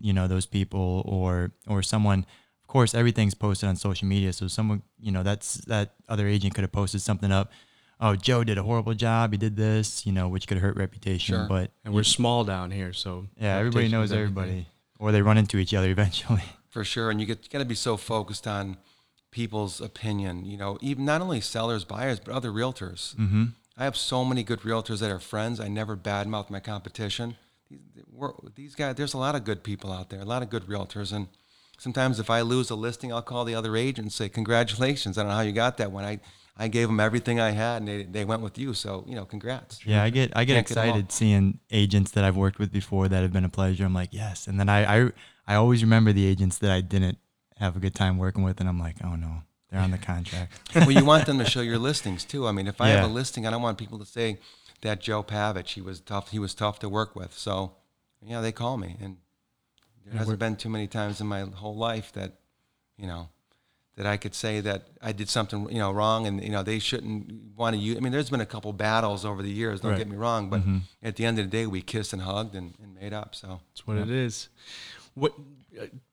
[0.00, 2.26] you know those people or or someone.
[2.62, 6.54] Of course, everything's posted on social media, so someone you know that's that other agent
[6.54, 7.52] could have posted something up.
[7.98, 9.32] Oh, Joe did a horrible job.
[9.32, 11.34] He did this, you know, which could hurt reputation.
[11.34, 11.46] Sure.
[11.48, 14.66] But and we're small down here, so yeah, everybody knows everybody,
[14.98, 16.42] or they run into each other eventually
[16.76, 17.10] for sure.
[17.10, 18.76] And you get got to be so focused on
[19.30, 20.44] people's opinion.
[20.44, 23.16] You know, even not only sellers, buyers, but other realtors.
[23.16, 23.44] Mm-hmm.
[23.78, 25.58] I have so many good realtors that are friends.
[25.58, 27.36] I never badmouth my competition.
[27.70, 27.80] These,
[28.54, 31.12] these guys, there's a lot of good people out there, a lot of good realtors,
[31.12, 31.28] and
[31.78, 35.18] sometimes if I lose a listing, I'll call the other agent and say, "Congratulations!
[35.18, 36.04] I don't know how you got that one.
[36.04, 36.20] I
[36.56, 38.72] I gave them everything I had, and they, they went with you.
[38.74, 42.24] So you know, congrats." Yeah, I get I get Can't excited get seeing agents that
[42.24, 43.84] I've worked with before that have been a pleasure.
[43.84, 45.12] I'm like, yes, and then I I
[45.46, 47.18] I always remember the agents that I didn't
[47.58, 50.74] have a good time working with, and I'm like, oh no, they're on the contract.
[50.74, 52.46] well, you want them to show your listings too.
[52.46, 52.96] I mean, if I yeah.
[53.00, 54.38] have a listing, I don't want people to say
[54.82, 56.30] that Joe Pavich, he was tough.
[56.30, 57.32] He was tough to work with.
[57.36, 57.72] So,
[58.22, 59.16] yeah, they call me, and
[60.04, 62.34] there yeah, hasn't been too many times in my whole life that,
[62.96, 63.28] you know,
[63.96, 66.78] that I could say that I did something, you know, wrong, and you know they
[66.78, 67.96] shouldn't want to use.
[67.96, 69.80] I mean, there's been a couple battles over the years.
[69.80, 69.98] Don't right.
[69.98, 70.78] get me wrong, but mm-hmm.
[71.02, 73.34] at the end of the day, we kissed and hugged and, and made up.
[73.34, 74.02] So that's what yeah.
[74.02, 74.48] it is.
[75.14, 75.32] What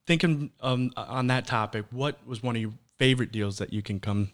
[0.07, 1.85] thinking um, on that topic?
[1.91, 4.31] What was one of your favorite deals that you can come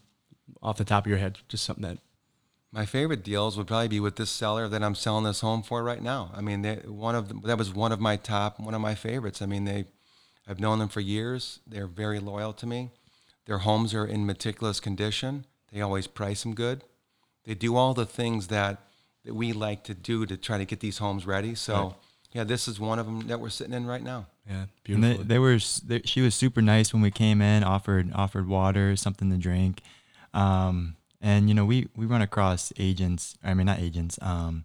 [0.62, 1.38] off the top of your head?
[1.48, 1.98] Just something that
[2.72, 5.82] my favorite deals would probably be with this seller that I'm selling this home for
[5.82, 6.30] right now.
[6.34, 8.94] I mean, they, one of the, that was one of my top, one of my
[8.94, 9.42] favorites.
[9.42, 9.86] I mean, they,
[10.46, 11.60] I've known them for years.
[11.66, 12.90] They're very loyal to me.
[13.46, 15.46] Their homes are in meticulous condition.
[15.72, 16.84] They always price them good.
[17.44, 18.80] They do all the things that,
[19.24, 21.54] that we like to do to try to get these homes ready.
[21.54, 21.74] So.
[21.74, 21.94] Right
[22.32, 24.26] yeah, this is one of them that we're sitting in right now.
[24.48, 25.18] Yeah, beautiful.
[25.18, 25.58] They, they, were.
[25.84, 27.64] They, she was super nice when we came in.
[27.64, 29.82] Offered offered water, something to drink,
[30.32, 33.36] um, and you know we we run across agents.
[33.42, 34.18] I mean, not agents.
[34.22, 34.64] Um,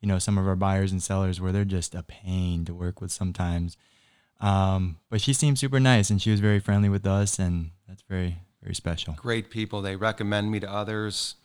[0.00, 3.00] you know, some of our buyers and sellers where they're just a pain to work
[3.00, 3.76] with sometimes.
[4.40, 8.02] Um, but she seemed super nice, and she was very friendly with us, and that's
[8.02, 9.14] very very special.
[9.14, 9.82] Great people.
[9.82, 11.36] They recommend me to others.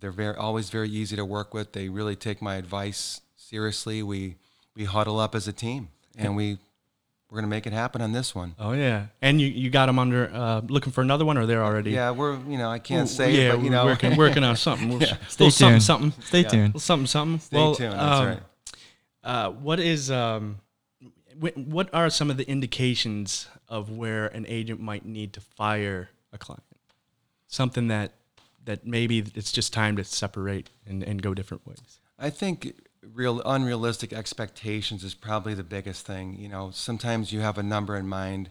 [0.00, 1.72] They're very always very easy to work with.
[1.72, 4.02] They really take my advice seriously.
[4.02, 4.36] We
[4.76, 6.58] we huddle up as a team and we
[7.34, 8.54] we're gonna make it happen on this one.
[8.60, 11.64] Oh yeah, and you, you got them under uh, looking for another one, or they're
[11.64, 11.90] already?
[11.90, 14.92] Yeah, we're you know I can't say, yeah, but you know working working on something.
[15.00, 15.16] yeah.
[15.26, 15.52] Stay tuned.
[15.52, 16.22] Something, something.
[16.22, 16.48] Stay yeah.
[16.48, 16.80] tuned.
[16.80, 17.40] Something something.
[17.40, 17.92] Stay well, tuned.
[17.92, 18.40] That's um, right.
[19.24, 20.60] Uh, what is um,
[21.40, 26.38] what are some of the indications of where an agent might need to fire a
[26.38, 26.62] client?
[27.48, 28.12] Something that
[28.64, 31.98] that maybe it's just time to separate and, and go different ways.
[32.16, 32.80] I think
[33.12, 36.36] real unrealistic expectations is probably the biggest thing.
[36.38, 38.50] You know, sometimes you have a number in mind,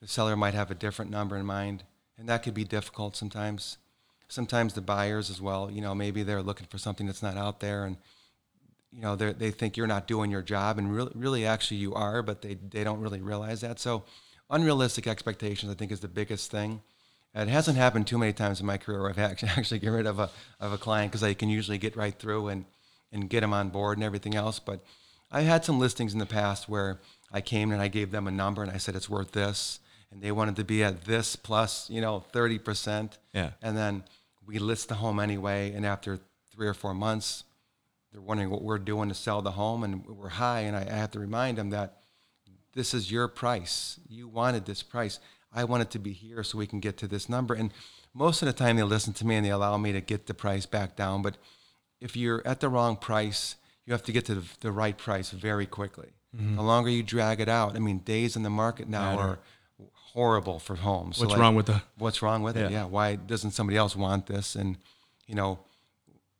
[0.00, 1.84] the seller might have a different number in mind,
[2.18, 3.78] and that could be difficult sometimes.
[4.28, 5.70] Sometimes the buyers as well.
[5.70, 7.96] You know, maybe they're looking for something that's not out there, and
[8.90, 12.22] you know they think you're not doing your job, and really, really, actually you are,
[12.22, 13.78] but they they don't really realize that.
[13.78, 14.04] So,
[14.50, 16.82] unrealistic expectations, I think, is the biggest thing.
[17.34, 20.06] It hasn't happened too many times in my career where I've actually actually get rid
[20.06, 22.64] of a of a client because I can usually get right through and
[23.12, 24.58] and get them on board and everything else.
[24.58, 24.82] But
[25.30, 27.00] I had some listings in the past where
[27.32, 30.20] I came and I gave them a number and I said it's worth this, and
[30.20, 33.18] they wanted to be at this plus, you know, 30%.
[33.32, 33.50] Yeah.
[33.62, 34.04] And then
[34.46, 36.18] we list the home anyway, and after
[36.54, 37.44] three or four months,
[38.12, 40.60] they're wondering what we're doing to sell the home, and we're high.
[40.60, 42.02] And I, I have to remind them that
[42.74, 43.98] this is your price.
[44.08, 45.18] You wanted this price.
[45.52, 47.54] I want it to be here so we can get to this number.
[47.54, 47.72] And
[48.14, 50.34] most of the time, they listen to me and they allow me to get the
[50.34, 51.22] price back down.
[51.22, 51.36] But
[52.02, 55.30] if you're at the wrong price, you have to get to the, the right price
[55.30, 56.08] very quickly.
[56.34, 59.22] The longer you drag it out, I mean, days in the market now Matter.
[59.22, 59.38] are
[59.92, 61.18] horrible for homes.
[61.18, 61.82] So, What's like, wrong with the?
[61.98, 62.70] what's wrong with it?
[62.70, 62.78] Yeah.
[62.78, 62.84] Yeah.
[62.86, 64.54] Why doesn't somebody else want this?
[64.54, 64.78] And
[65.26, 65.58] you know,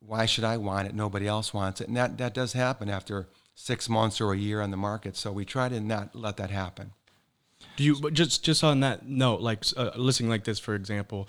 [0.00, 0.94] why should I want it?
[0.94, 1.88] Nobody else wants it.
[1.88, 5.14] And that, that does happen after six months or a year on the market.
[5.14, 6.92] So we try to not let that happen.
[7.76, 11.28] Do you but just just on that note, like uh, listing like this, for example,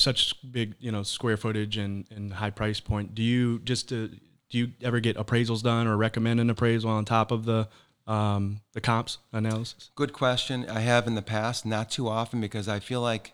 [0.00, 3.14] such big you know square footage and and high price point.
[3.14, 4.08] Do you just uh,
[4.50, 7.68] do you ever get appraisals done or recommend an appraisal on top of the
[8.06, 9.90] um, the comps analysis?
[9.94, 10.68] Good question.
[10.68, 13.32] I have in the past, not too often, because I feel like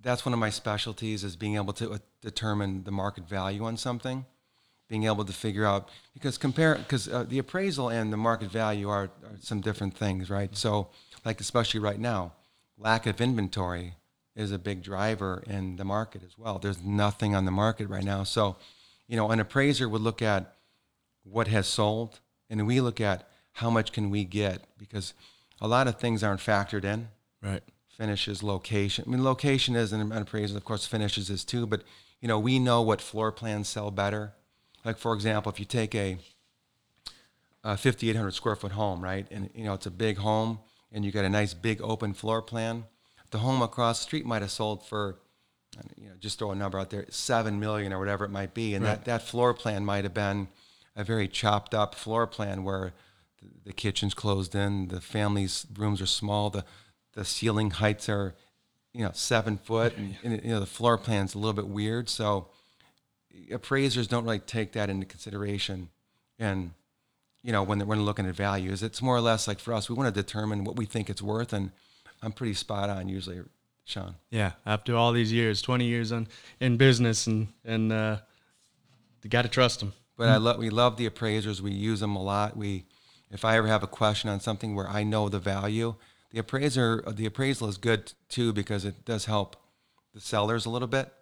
[0.00, 3.76] that's one of my specialties is being able to uh, determine the market value on
[3.76, 4.26] something,
[4.88, 8.88] being able to figure out because compare because uh, the appraisal and the market value
[8.88, 10.56] are, are some different things, right?
[10.56, 10.90] So,
[11.24, 12.34] like especially right now,
[12.76, 13.94] lack of inventory
[14.38, 16.58] is a big driver in the market as well.
[16.58, 18.56] There's nothing on the market right now, so
[19.08, 20.54] you know, an appraiser would look at
[21.24, 25.14] what has sold, and we look at how much can we get because
[25.60, 27.08] a lot of things aren't factored in
[27.42, 27.62] Right.
[27.88, 29.04] finishes, location.
[29.06, 31.82] I mean, location is an appraisal, of course, finishes is too, but
[32.20, 34.34] you know, we know what floor plans sell better.
[34.84, 36.18] Like for example, if you take a,
[37.64, 40.60] a 5,800 square foot home, right, and you know it's a big home,
[40.92, 42.84] and you got a nice big open floor plan,
[43.30, 45.16] the home across the street might have sold for,
[45.96, 48.74] you know, just throw a number out there, seven million or whatever it might be,
[48.74, 50.48] and that that floor plan might have been
[50.96, 52.92] a very chopped up floor plan where
[53.40, 56.64] the, the kitchen's closed in, the family's rooms are small, the
[57.14, 58.34] the ceiling heights are,
[58.92, 62.08] you know, seven foot, and, and you know the floor plan's a little bit weird.
[62.08, 62.48] So
[63.52, 65.90] appraisers don't really take that into consideration,
[66.38, 66.72] and
[67.42, 69.88] you know when they're, when looking at values, it's more or less like for us,
[69.88, 71.70] we want to determine what we think it's worth, and
[72.22, 73.40] I'm pretty spot on usually,
[73.84, 74.14] Sean.
[74.30, 74.52] Yeah.
[74.66, 76.28] After all these years, twenty years on
[76.60, 78.16] in business, and and uh,
[79.22, 79.92] you got to trust them.
[80.16, 81.62] But I love we love the appraisers.
[81.62, 82.56] We use them a lot.
[82.56, 82.84] We,
[83.30, 85.94] if I ever have a question on something where I know the value,
[86.32, 89.56] the appraiser the appraisal is good too because it does help
[90.14, 91.12] the sellers a little bit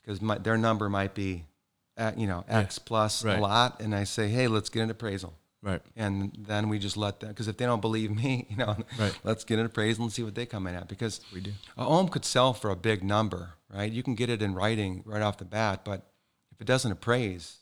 [0.00, 1.44] because my, their number might be,
[1.96, 3.38] at, you know, X plus Right.
[3.38, 5.32] a lot, and I say, hey, let's get an appraisal.
[5.64, 5.80] Right.
[5.96, 9.18] And then we just let them because if they don't believe me, you know, Right.
[9.24, 11.52] let's get an appraisal and see what they come in at because We do.
[11.78, 13.90] a home could sell for a big number, right?
[13.90, 16.06] You can get it in writing right off the bat, but
[16.52, 17.56] if it doesn't appraise,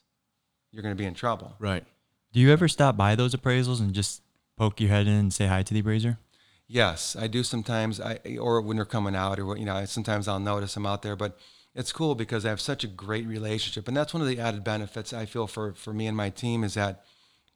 [0.72, 1.54] you're going to be in trouble.
[1.60, 1.84] Right.
[2.32, 4.20] Do you ever stop by those appraisals and just
[4.56, 6.18] poke your head in and say hi to the appraiser?
[6.66, 8.00] Yes, I do sometimes.
[8.00, 11.02] I or when they're coming out, or you know, I- sometimes I'll notice them out
[11.02, 11.14] there.
[11.16, 11.38] But
[11.74, 14.64] it's cool because I have such a great relationship, and that's one of the added
[14.64, 17.04] benefits I feel for for me and my team is that,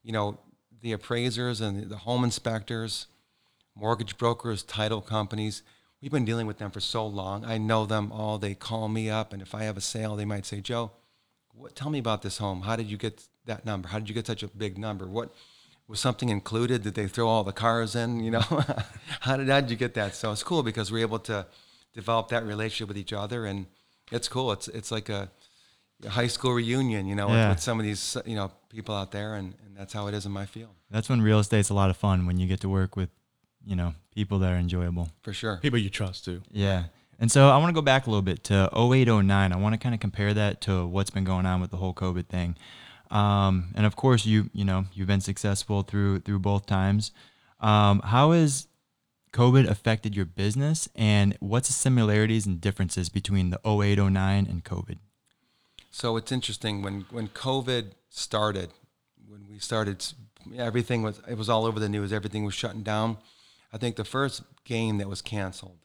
[0.07, 0.39] you know,
[0.83, 3.09] the appraisers and the home inspectors,
[3.75, 5.65] mortgage brokers, title companies.
[6.01, 7.45] We've been dealing with them for so long.
[7.45, 8.39] I know them all.
[8.39, 10.93] They call me up, and if I have a sale, they might say, "Joe,
[11.53, 12.63] what, tell me about this home.
[12.63, 13.89] How did you get that number?
[13.89, 15.09] How did you get such a big number?
[15.09, 15.35] What
[15.89, 16.85] was something included?
[16.85, 18.21] Did they throw all the cars in?
[18.21, 18.41] You know,
[19.21, 20.15] how did how did you get that?
[20.15, 21.47] So it's cool because we're able to
[21.95, 23.67] develop that relationship with each other, and
[24.13, 24.53] it's cool.
[24.53, 25.29] It's it's like a, a
[26.09, 27.49] high school reunion, you know, Yeah.
[27.49, 30.15] with, with some of these you know people out there, and, and that's how it
[30.15, 32.61] is in my field That's when real estate's a lot of fun when you get
[32.61, 33.09] to work with,
[33.65, 35.09] you know, people that are enjoyable.
[35.23, 35.57] for sure.
[35.63, 36.43] People you trust too.
[36.51, 36.85] Yeah.
[37.19, 39.53] And so I want to go back a little bit to 08, 09.
[39.53, 41.95] I want to kind of compare that to what's been going on with the whole
[41.95, 42.57] COVID thing.
[43.11, 47.13] Um, and of course, you you know you've been successful through through both times.
[47.61, 48.67] Um, how has
[49.33, 54.65] COVID affected your business, and what's the similarities and differences between the 08, 09 and
[54.65, 54.99] COVID?
[55.97, 58.69] So it's interesting when when COVID started,
[59.27, 60.05] when we started,
[60.55, 62.13] everything was it was all over the news.
[62.13, 63.17] Everything was shutting down.
[63.73, 65.79] I think the first game that was canceled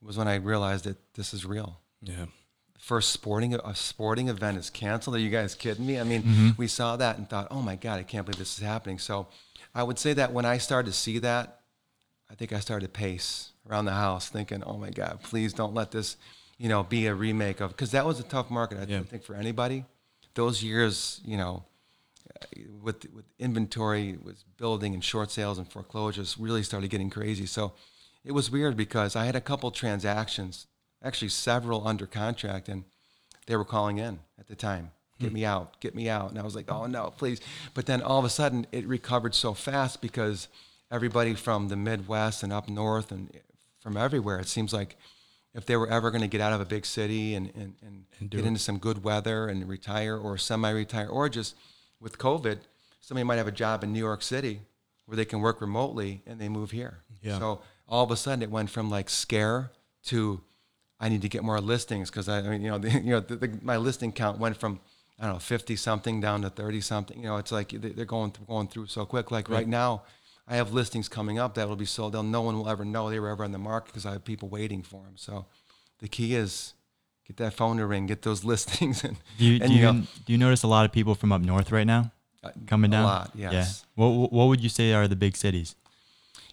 [0.00, 1.80] was when I realized that this is real.
[2.00, 2.26] Yeah.
[2.78, 5.16] First sporting a sporting event is canceled.
[5.16, 5.98] Are you guys kidding me?
[5.98, 6.50] I mean, mm-hmm.
[6.56, 9.00] we saw that and thought, oh my god, I can't believe this is happening.
[9.00, 9.26] So
[9.74, 11.62] I would say that when I started to see that,
[12.30, 15.74] I think I started to pace around the house, thinking, "Oh my God, please don't
[15.74, 16.16] let this,
[16.58, 19.02] you know, be a remake of." Because that was a tough market, I Yeah.
[19.02, 19.84] think, for anybody.
[20.34, 21.64] Those years, you know,
[22.82, 27.46] with with inventory was building and short sales and foreclosures really started getting crazy.
[27.46, 27.72] So
[28.24, 30.66] it was weird because I had a couple transactions,
[31.02, 32.84] actually several under contract, and
[33.46, 34.90] they were calling in at the time.
[35.18, 35.24] Hmm.
[35.24, 36.30] Get me out, get me out.
[36.30, 37.40] And I was like, oh no, please.
[37.74, 40.48] But then all of a sudden it recovered so fast because
[40.90, 43.30] everybody from the Midwest and up north and
[43.80, 44.38] from everywhere.
[44.38, 44.96] It seems like
[45.54, 47.74] if they were ever going to get out of a big city and, and,
[48.20, 48.48] and, do get it.
[48.48, 51.56] into some good weather and retire or semi-retire or just
[52.00, 52.58] with COVID,
[53.00, 54.60] somebody might have a job in New York City
[55.06, 56.98] where they can work remotely and they move here.
[57.22, 57.38] Yeah.
[57.38, 59.70] So all of a sudden it went from like scare
[60.04, 60.40] to
[61.00, 63.20] I need to get more listings because I, I mean, you know, the, you know,
[63.20, 64.80] the, the, my listing count went from
[65.18, 67.18] I don't know, 50 something down to 30 something.
[67.18, 69.30] You know, it's like they- they're going through, going through so quick.
[69.32, 70.02] Like right, now,
[70.48, 72.12] I have listings coming up that will be sold.
[72.14, 74.24] They'll, no one will ever know they were ever on the market because I have
[74.24, 75.14] people waiting for them.
[75.16, 75.46] So
[75.98, 76.72] the key is
[77.26, 79.92] get that phone to ring, get those listings, and Do you, and do, you, know,
[80.24, 83.02] do you notice a lot of people from up north right now uh, coming down?
[83.04, 83.30] a lot.
[83.34, 83.50] Yeah.
[83.52, 83.84] Yes.
[83.94, 85.74] What, what what would you say are the big cities?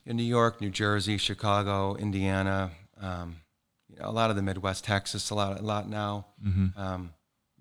[0.08, 2.70] in New York, New Jersey, Chicago, Indiana,
[3.02, 3.38] um,
[3.89, 6.80] you know, a lot of the Midwest, Texas, a lot, a lot now, Mm-hmm.
[6.80, 7.10] um,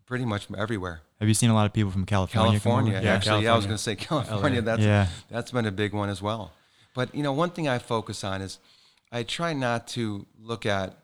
[0.07, 1.00] pretty much everywhere.
[1.20, 2.61] Have you seen a lot of people from California?
[2.61, 4.61] California, Yeah, actually, yeah, I was going to say California.
[4.62, 5.07] That's Yeah.
[5.30, 6.52] that's been a big one as well.
[6.94, 8.59] But you know, one thing I focus on is
[9.11, 10.96] I try not to look at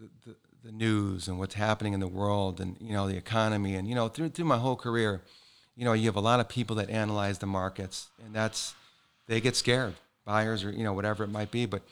[0.00, 3.74] the, the, the news and what's happening in the world and you know the economy
[3.74, 5.22] and you know through through my whole career,
[5.76, 8.74] you know, you have a lot of people that analyze the markets and that's
[9.26, 11.66] they get scared, buyers or you know whatever it might be.
[11.66, 11.82] But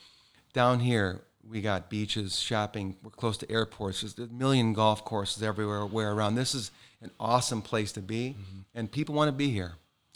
[0.53, 2.95] down here, we got beaches, shopping.
[3.03, 4.01] We're close to airports.
[4.01, 6.35] There's a million golf courses everywhere where around.
[6.35, 6.71] This is
[7.01, 8.59] an awesome place to be, mm-hmm.
[8.73, 9.73] and people want to be here.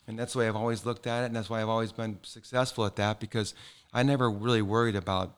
[0.07, 2.19] And that's the way I've always looked at it, and that's why I've always been
[2.23, 3.53] successful at that because
[3.93, 5.35] I never really worried about.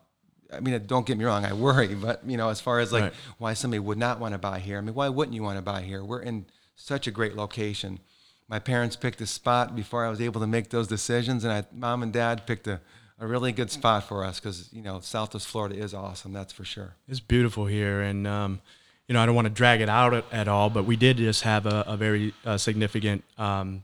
[0.54, 3.04] I mean, don't get me wrong, I worry, but you know, as far as like
[3.04, 3.14] Right.
[3.40, 4.78] why somebody would not want to buy here.
[4.78, 6.04] I mean, why wouldn't you want to buy here?
[6.04, 8.00] We're in such a great location.
[8.48, 11.64] My parents picked a spot before I was able to make those decisions, and I,
[11.72, 12.80] mom and dad picked a,
[13.20, 16.34] a really good spot for us because you know Southwest Florida is awesome.
[16.34, 16.96] That's for sure.
[17.08, 18.62] It's beautiful here, and um,
[19.08, 21.18] you know I don't want to drag it out at, at all, but we did
[21.18, 23.84] just have a, a very uh, significant um,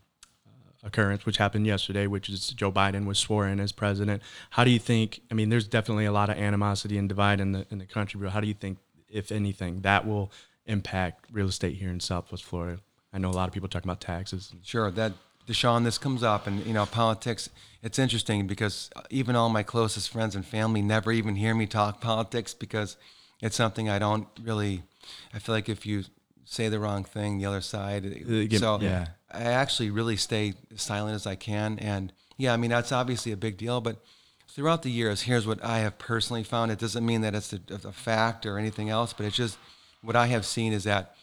[0.84, 4.24] occurrence, which happened yesterday, which is Joe Biden was sworn in as president.
[4.52, 5.22] How do you think?
[5.30, 8.20] I mean, there's definitely a lot of animosity and divide in the in the country,
[8.22, 8.78] but how do you think,
[9.10, 10.32] if anything, that will
[10.66, 12.80] impact real estate here in Southwest Florida?
[13.12, 14.54] I know a lot of people talking about taxes.
[14.62, 15.14] Sure, that
[15.48, 17.50] DeShawn, this comes up, and you know, politics.
[17.84, 21.68] It's interesting because uh, even all my closest friends and family never even hear me
[21.68, 22.98] talk politics because
[23.42, 24.84] it's something I don't really.
[25.34, 26.04] I feel like if you
[26.46, 28.06] say the wrong thing, the other side.
[28.06, 29.08] Uh, get- so yeah.
[29.32, 33.32] I actually really stay as silent as I can, and yeah, I mean that's obviously
[33.32, 33.98] a big deal, but.
[34.48, 36.72] Throughout the years, here's what I have personally found.
[36.72, 39.58] It doesn't mean that it's a, a fact or anything else, but it's just
[40.02, 41.14] what I have seen is that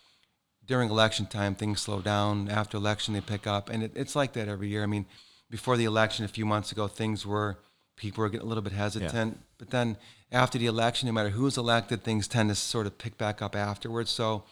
[0.67, 2.49] during election time, things slow down.
[2.49, 4.83] After election, they pick up, and it, it's like that every year.
[4.83, 5.07] I mean,
[5.51, 7.59] before the election, a few months ago, things were
[7.97, 9.97] people were getting a little bit hesitant, but then
[10.31, 13.55] after the election, no matter who's elected, things tend to sort of pick back up
[13.55, 14.11] afterwards.
[14.11, 14.45] So,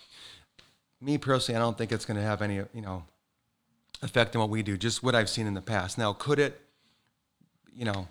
[1.00, 3.04] me personally, I don't think it's going to have any, you know,
[4.02, 4.76] effect on what we do.
[4.76, 5.96] Just what I've seen in the past.
[5.96, 6.60] Now, could it?
[7.74, 8.08] You know,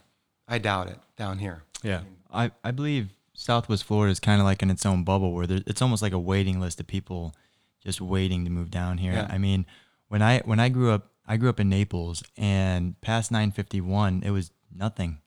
[0.48, 1.64] I doubt it down here.
[1.84, 2.02] Yeah,
[2.34, 5.60] I, I believe Southwest Florida is kind of like in its own bubble where there,
[5.68, 7.36] it's almost like a waiting list of people
[7.84, 9.14] just waiting to move down here.
[9.14, 9.28] Yeah.
[9.30, 9.66] I mean,
[10.08, 14.32] when I when I grew up, I grew up in Naples, and past 951, it
[14.32, 15.20] was nothing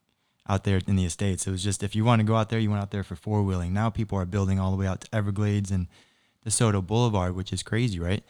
[0.47, 1.47] out there in the estates.
[1.47, 3.15] It was just if you want to go out there, you went out there for
[3.15, 3.73] four wheeling.
[3.73, 5.87] Now people are building all the way out to Everglades and
[6.45, 8.23] DeSoto Boulevard, which is crazy, right?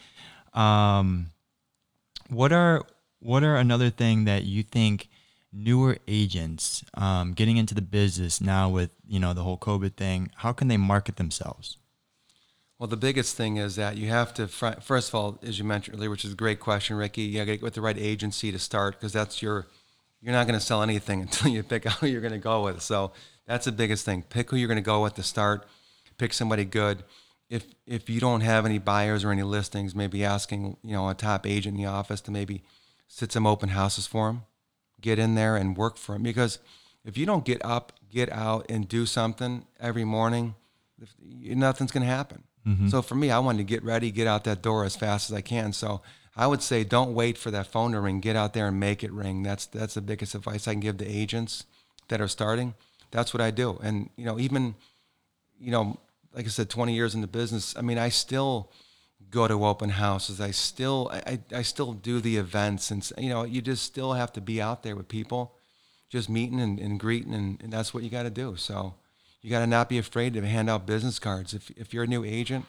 [0.54, 1.32] Um,
[2.30, 2.84] what are
[3.20, 5.10] what are another thing that you think
[5.52, 10.32] newer agents um, getting into the business now with you know the whole COVID thing?
[10.38, 11.78] How can they market themselves?
[12.84, 15.96] Well, the biggest thing is that you have to, first of all, as you mentioned
[15.96, 18.52] earlier, which is a great question, Ricky, you got to get with the right agency
[18.52, 19.68] to start because that's your,
[20.22, 22.66] you're not going to sell anything until you pick out who you're going to go
[22.66, 22.82] with.
[22.82, 23.14] So
[23.48, 24.24] that's the biggest thing.
[24.24, 25.66] Pick who you're going to go with to start.
[26.18, 27.06] Pick somebody good.
[27.50, 31.14] If if you don't have any buyers or any listings, maybe asking you know a
[31.14, 32.64] top agent in the office to maybe
[33.08, 34.42] sit some open houses for them.
[35.00, 36.60] Get in there and work for them because
[37.06, 40.56] if you don't get up, get out, and do something every morning,
[41.30, 42.44] nothing's going to happen.
[42.68, 42.88] Mm-hmm.
[42.90, 45.36] So for me, I wanted to get ready, get out that door as fast as
[45.36, 45.74] I can.
[45.74, 46.02] So
[46.36, 48.20] I would say, don't wait for that phone to ring.
[48.20, 49.44] Get out there and make it ring.
[49.44, 51.66] That's that's the biggest advice I can give to agents
[52.08, 52.74] that are starting.
[53.12, 53.80] That's what I do.
[53.84, 54.76] And you know, even
[55.60, 56.00] you know,
[56.34, 57.76] like I said, 20 years in the business.
[57.78, 58.72] I mean, I still
[59.30, 60.42] go to open houses.
[60.42, 64.14] I still I, I I still do the events, and you know, you just still
[64.14, 65.56] have to be out there with people,
[66.10, 68.56] just meeting and, and greeting, and, and that's what you got to do.
[68.56, 68.96] So
[69.44, 71.54] you got to not be afraid to hand out business cards.
[71.54, 72.66] If if you're a new agent,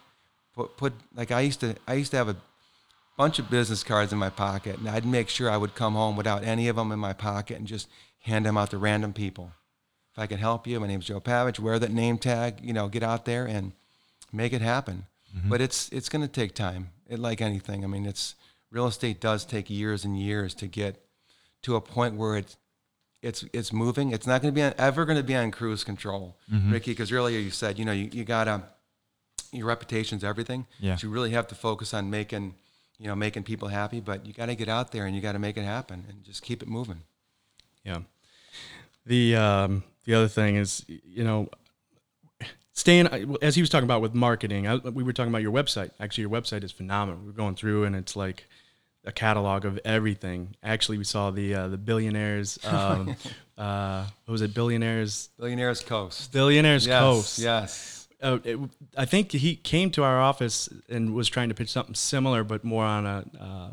[0.55, 2.37] put put like I used to I used to have a
[3.17, 6.17] bunch of business cards in my pocket, and I'd make sure I would come home
[6.17, 9.53] without any of them in my pocket and just hand them out to random people.
[10.13, 11.61] If I can help you, my name's Joe Pavich.
[11.61, 12.61] Wear that name tag.
[12.61, 13.73] You know, get out there and
[14.33, 15.07] make it happen.
[15.37, 15.49] Mm-hmm.
[15.49, 16.91] But it's it's going to take time.
[17.09, 17.85] It like anything.
[17.85, 18.35] I mean, it's
[18.71, 21.05] real estate does take years and years to get
[21.63, 22.57] to a point where it's
[23.25, 24.13] it's it's moving.
[24.13, 26.37] It's not going to be on, ever going to be on cruise control,
[26.69, 26.91] Ricky.
[26.93, 28.63] Because earlier you said, you know, you, you gotta
[29.51, 30.67] your reputation's everything.
[30.79, 30.97] Yeah.
[30.97, 32.55] So you really have to focus on making,
[32.99, 34.01] you know, making people happy.
[34.01, 36.23] But you got to get out there and you got to make it happen and
[36.23, 37.03] just keep it moving.
[37.85, 38.01] Yeah.
[39.07, 41.49] The um, the other thing is, you know,
[42.73, 43.07] staying
[43.41, 44.67] as he was talking about with marketing.
[44.67, 45.91] I, we were talking about your website.
[45.99, 47.21] Actually, your website is phenomenal.
[47.25, 48.47] We're going through and it's like
[49.05, 50.57] a catalog of everything.
[50.63, 52.59] Actually, we saw the uh, the billionaires.
[52.65, 53.17] Um,
[53.59, 54.55] uh, what was it?
[54.55, 55.29] Billionaires.
[55.39, 56.33] Billionaires Coast.
[56.33, 57.01] Billionaires Yes.
[57.01, 57.39] Coast.
[57.39, 58.09] Yes.
[58.23, 58.59] Uh, it,
[58.97, 62.65] I think he came to our office and was trying to pitch something similar, but
[62.65, 63.71] more on a uh,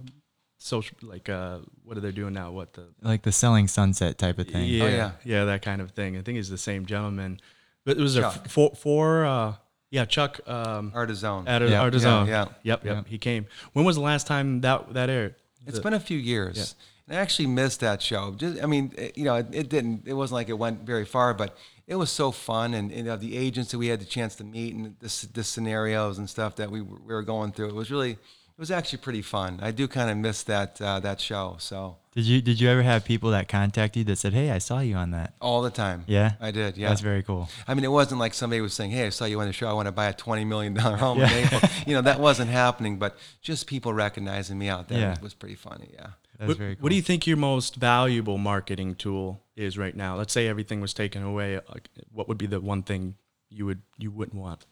[0.58, 2.52] social, like uh, what are they doing now?
[2.52, 4.66] What the Like the selling sunset type of thing.
[4.68, 5.12] yeah, Oh, yeah.
[5.24, 6.18] yeah, that kind of thing.
[6.18, 7.40] I think he's the same gentleman,
[7.86, 8.42] but it was a Chuck.
[8.46, 9.54] f- four, four uh,
[9.92, 11.48] yeah, Chuck um, Artisan.
[11.48, 11.82] at Yeah.
[11.82, 12.26] Artisan.
[12.28, 12.46] Yeah, yeah.
[12.64, 12.96] Yep, yep.
[12.96, 13.02] Yeah.
[13.08, 13.46] He came.
[13.74, 15.36] When was the last time that that aired?
[15.68, 16.76] It's The- been a few years.
[17.08, 18.34] And I actually missed that show.
[18.36, 20.04] Just, I mean, it, you know, it, it didn't.
[20.08, 21.56] It wasn't like it went very far, but
[21.88, 24.44] it was so fun, and you know, the agents that we had the chance to
[24.46, 27.68] meet, and the, the scenarios and stuff that we, were- we were going through.
[27.70, 28.20] It was really, it
[28.62, 29.60] was actually pretty fun.
[29.62, 31.56] I do kind of miss that uh, that show.
[31.60, 34.60] So Did you did you ever have people that contact you that said, "Hey, I
[34.60, 35.34] saw you on that"?
[35.42, 36.04] all the time.
[36.08, 36.78] Yeah, I did.
[36.78, 37.50] Yeah, That's very cool.
[37.68, 39.68] I mean, it wasn't like somebody was saying, "Hey, I saw you on the show.
[39.68, 41.42] I want to buy a twenty million dollar home." in Yeah.
[41.42, 43.00] Naples." you know, that wasn't happening.
[43.00, 45.10] But just people recognizing me out there Yeah.
[45.12, 45.90] was, was pretty funny.
[45.94, 46.08] Yeah.
[46.38, 46.84] That's what, very cool.
[46.84, 50.16] what do you think your most valuable marketing tool is right now?
[50.18, 51.60] Let's say everything was taken away.
[51.70, 53.16] Like, what would be the one thing
[53.50, 54.66] you would you wouldn't want?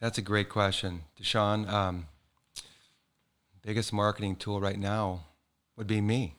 [0.00, 1.68] That's a great question, DeShawn.
[1.68, 2.06] Um,
[3.68, 5.24] biggest marketing tool right now
[5.76, 6.34] would be me,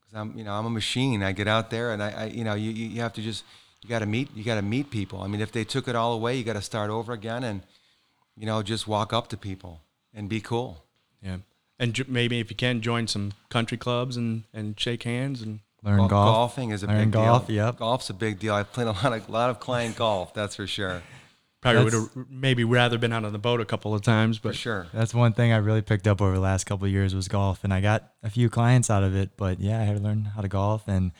[0.00, 1.22] because I'm, you know, I'm a machine.
[1.22, 3.44] I get out there and I, I you know, you, you you have to just,
[3.82, 5.20] you got to meet, you got to meet people.
[5.20, 7.60] I mean, if they took it all away, you got to start over again and,
[8.34, 9.82] you know, just walk up to people
[10.14, 10.84] and be cool.
[11.22, 11.36] Yeah,
[11.78, 15.60] and jo- maybe if you can join some country clubs and and shake hands and
[15.82, 16.10] Learn golf.
[16.34, 17.56] Golfing is a Learn big golf, deal.
[17.56, 17.78] yep.
[17.78, 18.54] Golf's a big deal.
[18.54, 20.32] I've played a lot of, lot of client golf.
[20.34, 21.02] That's for sure.
[21.60, 24.48] Probably would have maybe rather been out on the boat a couple of times, For
[24.48, 24.86] but sure.
[24.92, 27.64] That's one thing I really picked up over the last couple of years was golf,
[27.64, 29.30] and I got a few clients out of it.
[29.36, 31.12] But yeah, I had to learn how to golf and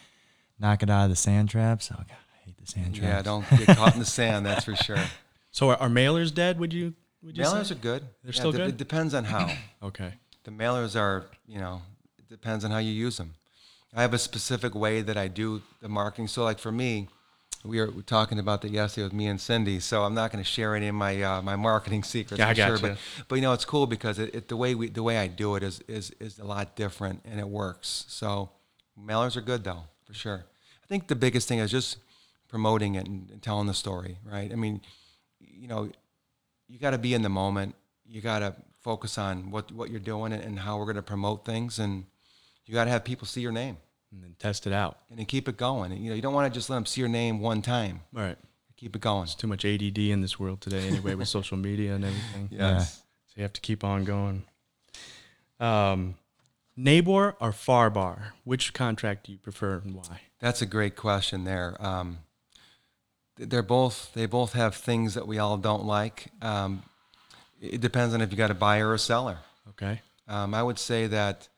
[0.58, 1.90] knock it out of the sand traps.
[1.92, 3.08] Oh god, I hate the sand traps.
[3.08, 4.46] Yeah, don't get caught in the sand.
[4.46, 5.02] That's for sure.
[5.50, 6.58] So are, are mailers dead?
[6.58, 6.94] Would you?
[7.22, 7.74] Would you Mailers say?
[7.74, 8.02] are good.
[8.24, 8.68] They're still de- good?
[8.70, 9.50] It depends on how.
[9.82, 10.12] Okay.
[10.44, 11.80] the mailers are, you know,
[12.18, 13.32] it depends on how you use them.
[13.94, 16.28] I have a specific way that I do the marketing.
[16.28, 17.08] So, like for me,
[17.64, 19.80] we were talking about that yesterday with me and Cindy.
[19.80, 22.38] So I'm not going to share any of my uh, my marketing secrets.
[22.38, 22.98] Yeah, I for sure, gotcha.
[23.18, 25.26] But but you know, it's cool because it, it the way we the way I
[25.26, 28.06] do it is is is a lot different and it works.
[28.08, 28.50] So
[28.98, 30.44] mailers are good though for sure.
[30.82, 31.98] I think the biggest thing is just
[32.48, 34.50] promoting it and, and telling the story, right?
[34.50, 34.80] I mean,
[35.38, 35.90] you know,
[36.66, 37.74] you got to be in the moment.
[38.06, 41.02] You got to focus on what what you're doing and, and how we're going to
[41.02, 42.06] promote things, and
[42.64, 43.76] you got to have people see your name
[44.12, 44.98] And then test it out.
[45.08, 45.92] and then keep it going.
[45.92, 48.00] And, you know, you don't want to just let them see your name one time.
[48.16, 48.36] All right.
[48.76, 49.20] Keep it going.
[49.20, 52.48] There's too much ADD in this world today, anyway, with social media and everything.
[52.50, 53.02] Yes.
[53.26, 54.44] So you have to keep on going.
[55.60, 56.14] Um,
[56.76, 58.32] Nabor or FAR/BAR?
[58.44, 60.22] Which contract do you prefer and why?
[60.40, 61.76] That's a great question there.
[61.78, 62.18] Um,
[63.36, 66.28] they're both they both have things that we all don't like.
[66.40, 66.82] Um,
[67.60, 69.38] it depends on if you got a buyer or a seller.
[69.70, 70.00] Okay.
[70.26, 71.48] Um, I would say that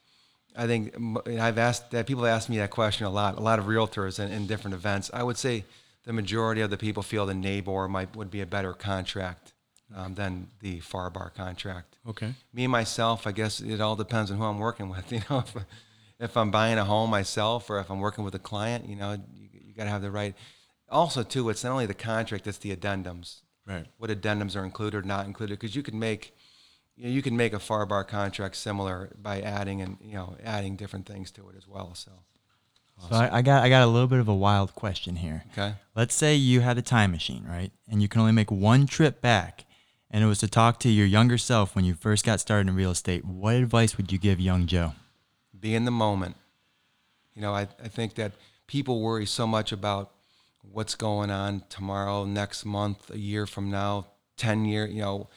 [0.56, 0.94] I think
[1.28, 3.38] I've asked that people ask me that question a lot.
[3.38, 5.10] A lot of realtors in, in different events.
[5.12, 5.64] I would say
[6.04, 9.52] the majority of the people feel the Nabor might would be a better contract
[9.94, 11.96] um, than the FAR/BAR contract.
[12.08, 12.34] Okay.
[12.52, 15.10] Me myself, I guess it all depends on who I'm working with.
[15.12, 15.54] You know, if,
[16.18, 19.12] if I'm buying a home myself or if I'm working with a client, you know,
[19.34, 20.34] you, you got to have the right.
[20.90, 23.86] Also, too, it's not only the contract; it's the addendums Right.
[23.98, 26.34] what addendums are included or not included because you can make
[26.96, 30.76] you, know, you can make a FAR/BAR contract similar by adding and you know adding
[30.76, 32.10] different things to it as well so
[33.08, 35.44] So I, I got I got a little bit of a wild question here.
[35.52, 37.72] okay Let's say you had a time machine, right?
[37.88, 39.64] And you can only make one trip back,
[40.10, 42.76] and it was to talk to your younger self when you first got started in
[42.76, 43.24] real estate.
[43.24, 44.92] What advice would you give young Joe?
[45.58, 46.34] be in the moment
[47.34, 48.32] you know I, I think that
[48.66, 50.10] people worry so much about
[50.62, 55.28] what's going on tomorrow next month a year from now 10 year you know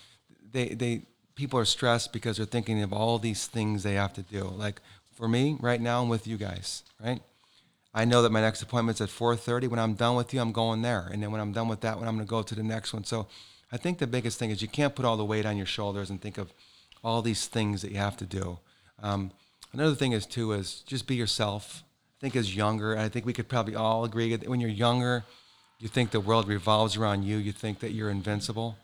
[0.51, 4.21] they they people are stressed because they're thinking of all these things they have to
[4.23, 4.81] do like
[5.13, 7.21] for me right now i'm with you guys right
[7.97, 9.69] I know that my next appointment's at 4:30.
[9.69, 11.97] When I'm done with you, I'm going there, and then when I'm done with that
[11.97, 13.05] one, I'm going to go to the next one.
[13.05, 13.27] So,
[13.71, 16.09] I think the biggest thing is you can't put all the weight on your shoulders
[16.09, 16.51] and think of
[17.05, 18.59] all these things that you have to do.
[19.01, 19.31] Um,
[19.71, 21.83] another thing is too is just be yourself.
[22.19, 24.69] I think as younger, and I think we could probably all agree that when you're
[24.69, 25.23] younger,
[25.79, 27.37] you think the world revolves around you.
[27.37, 28.77] You think that you're invincible.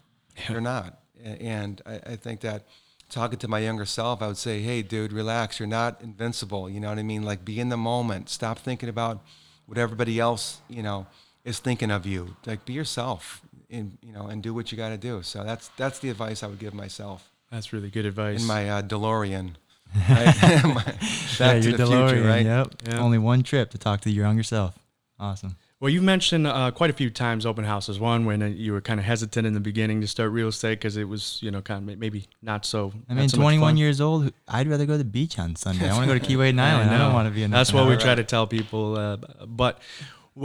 [0.47, 2.63] You're not, and I, I think that
[3.09, 5.59] talking to my younger self, I would say, "Hey, dude, relax.
[5.59, 6.69] You're not invincible.
[6.69, 7.23] You know what I mean?
[7.23, 8.29] Like, be in the moment.
[8.29, 9.21] Stop thinking about
[9.65, 11.07] what everybody else, you know,
[11.45, 12.35] is thinking of you.
[12.45, 15.69] Like, be yourself, and you know, and do what you got to do." So that's
[15.77, 18.41] that's the advice I would give myself That's really good advice.
[18.41, 19.55] in my uh, DeLorean.
[20.09, 20.63] Right?
[20.63, 20.95] My- Back
[21.39, 22.09] yeah, to your the DeLorean.
[22.11, 22.45] future, right?
[22.45, 22.67] Yep.
[22.87, 22.99] Yeah.
[22.99, 24.79] Only one trip to talk to your younger self.
[25.19, 25.57] Awesome.
[25.81, 27.99] Well, you mentioned uh, quite a few times open houses.
[27.99, 30.77] One when uh, you were kind of hesitant in the beginning to start real estate
[30.77, 32.93] because it was, you know, kind of maybe not so.
[33.09, 33.77] I mean, so much 21 fun.
[33.77, 34.31] years old.
[34.47, 35.89] I'd rather go to the beach on Sunday.
[35.89, 36.91] I want to go to Keyway Island.
[36.91, 37.49] I, don't want to be in.
[37.49, 38.95] That's what we try to tell people.
[38.95, 39.17] Uh,
[39.47, 39.79] but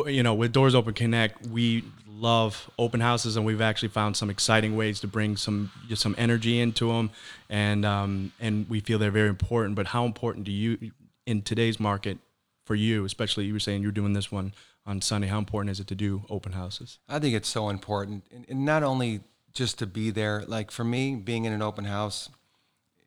[0.06, 4.30] you know, with Doors Open Connect, we love open houses, and we've actually found some
[4.30, 7.10] exciting ways to bring some just some energy into them,
[7.50, 9.74] and um, and we feel they're very important.
[9.74, 10.92] But how important do you
[11.26, 12.16] in today's market
[12.64, 14.54] for you, especially you were saying you're doing this one
[14.86, 15.28] on Sunday?
[15.28, 16.98] How important is it to do open houses?
[17.08, 19.20] I think it's so important, and, not only
[19.52, 20.44] just to be there.
[20.46, 22.28] Like for me, being in an open house,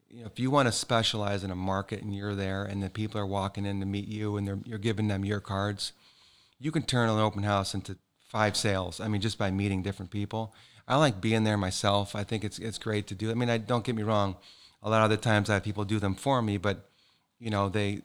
[0.09, 2.89] you know, if you want to specialize in a market and you're there, and the
[2.89, 5.93] people are walking in to meet you, and they're, you're giving them your cards,
[6.59, 8.99] you can turn an open house into five sales.
[8.99, 10.53] I mean, just by meeting different people.
[10.87, 12.15] I like being there myself.
[12.15, 13.29] I think it's it's great to do.
[13.29, 14.35] I mean, I don't get me wrong.
[14.81, 16.89] A lot of the times I have people do them for me, but
[17.37, 18.01] you know, they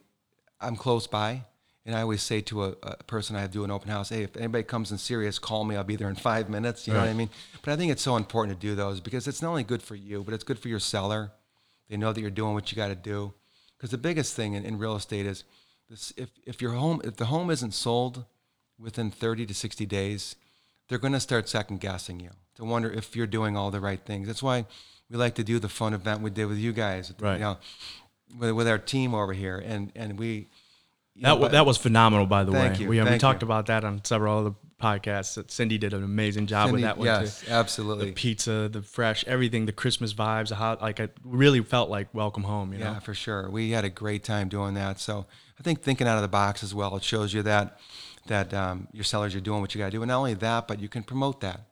[0.60, 1.44] I'm close by,
[1.86, 4.36] and I always say to a, a person I do an open house, hey, if
[4.36, 5.76] anybody comes in serious, call me.
[5.76, 6.86] I'll be there in five minutes.
[6.86, 7.28] You know what I mean?
[7.62, 9.94] But I think it's so important to do those because it's not only good for
[9.94, 11.32] you, but it's good for your seller.
[11.90, 13.34] They know that you're doing what you got to do.
[13.76, 15.44] Because the biggest thing in, in real estate is
[15.90, 18.24] this: if if your home, if the home isn't sold
[18.78, 20.36] within 30 to 60 days,
[20.88, 24.00] they're going to start second guessing you to wonder if you're doing all the right
[24.04, 24.26] things.
[24.26, 24.64] That's why
[25.10, 27.34] we like to do the fun event we did with you guys, Right.
[27.34, 27.58] You know,
[28.38, 30.48] with, with our team over here, and and we.
[31.16, 32.82] That know, that was phenomenal, by the Thank way.
[32.82, 33.46] you, We, uh, we talked you.
[33.46, 35.34] about that on several other podcasts.
[35.34, 37.50] That Cindy did an amazing job with that one yes, too.
[37.50, 38.06] absolutely.
[38.06, 42.12] The pizza, the fresh, everything, the Christmas vibes, the hot, like I really felt like
[42.12, 42.72] welcome home.
[42.72, 43.48] You know, Yeah, for sure.
[43.48, 44.98] We had a great time doing that.
[44.98, 45.26] So
[45.58, 47.78] I think thinking out of the box as well, it shows you that
[48.26, 50.02] that um, your sellers are doing what you got to do.
[50.02, 51.68] And not only that, but you can promote that.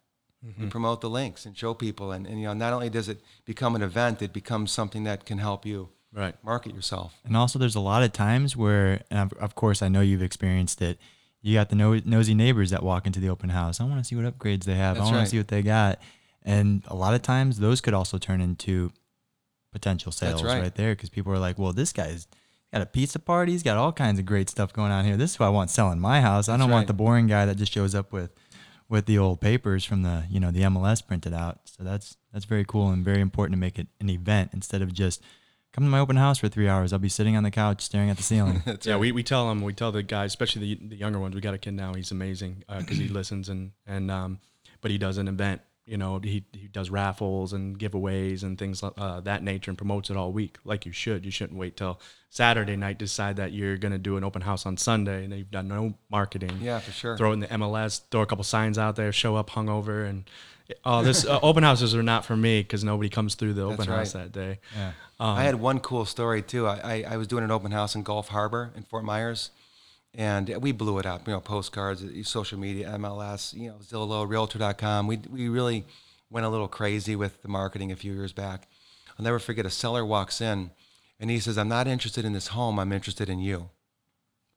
[0.47, 0.65] Mm-hmm.
[0.65, 2.13] You promote the links and show people.
[2.13, 5.25] And, and you know, not only does it become an event, it becomes something that
[5.25, 6.35] can help you right.
[6.45, 7.15] market yourself.
[7.25, 10.23] And also, there's a lot of times where, and of, of course, I know you've
[10.23, 10.99] experienced it.
[11.41, 13.81] You got the no, nosy neighbors that walk into the open house.
[13.81, 14.97] I want to see what upgrades they have.
[14.97, 15.25] That's I want right.
[15.25, 16.01] to see what they got.
[16.45, 18.93] And a lot of times, those could also turn into
[19.73, 20.63] potential sales right.
[20.63, 20.75] right.
[20.75, 22.27] there because people are like, well, this guy's
[22.73, 23.53] got a pizza party.
[23.53, 25.17] He's got all kinds of great stuff going on here.
[25.17, 26.49] This is what I want selling my house.
[26.49, 26.75] I don't right.
[26.75, 28.31] want the boring guy that just shows up with
[28.89, 31.61] with the old papers from the you know the MLS printed out.
[31.65, 34.93] So that's that's very cool and very important to make it an event instead of
[34.93, 35.23] just
[35.73, 36.93] come to my open house for three hours.
[36.93, 38.63] I'll be sitting on the couch staring at the ceiling.
[38.83, 39.01] Yeah, right.
[39.01, 41.35] we, we tell them, we tell the guys, especially the, the younger ones.
[41.35, 44.41] We got a kid now; he's amazing because he listens and and um,
[44.81, 45.63] but he does an event.
[45.85, 50.11] You know, he he does raffles and giveaways and things uh, that nature, and promotes
[50.11, 51.25] it all week, like you should.
[51.25, 52.01] You shouldn't wait till
[52.31, 55.51] Saturday night to decide that you're gonna do an open house on Sunday, and you've
[55.51, 56.59] done no marketing.
[56.61, 57.17] Yeah, for sure.
[57.17, 60.29] Throw it in the MLS, throw a couple signs out there, show up hungover, and
[60.85, 63.77] oh, this uh, open houses are not for me because nobody comes through the open
[63.79, 64.25] That's house right.
[64.25, 64.59] that day.
[64.77, 64.93] yeah.
[65.19, 66.67] I had one cool story too.
[66.67, 69.51] I, I, I was doing an open house in Gulf Harbour in Fort Myers,
[70.15, 71.29] and we blew it up.
[71.29, 75.07] You know, postcards, social media, MLS, you know, Zillow, Realtor.com.
[75.07, 75.85] We we really
[76.29, 78.69] went a little crazy with the marketing a few years back.
[79.19, 79.65] I'll never forget.
[79.65, 80.73] A seller walks in,
[81.21, 82.81] and he says, "I'm not interested in this home.
[82.81, 83.71] I'm interested in you."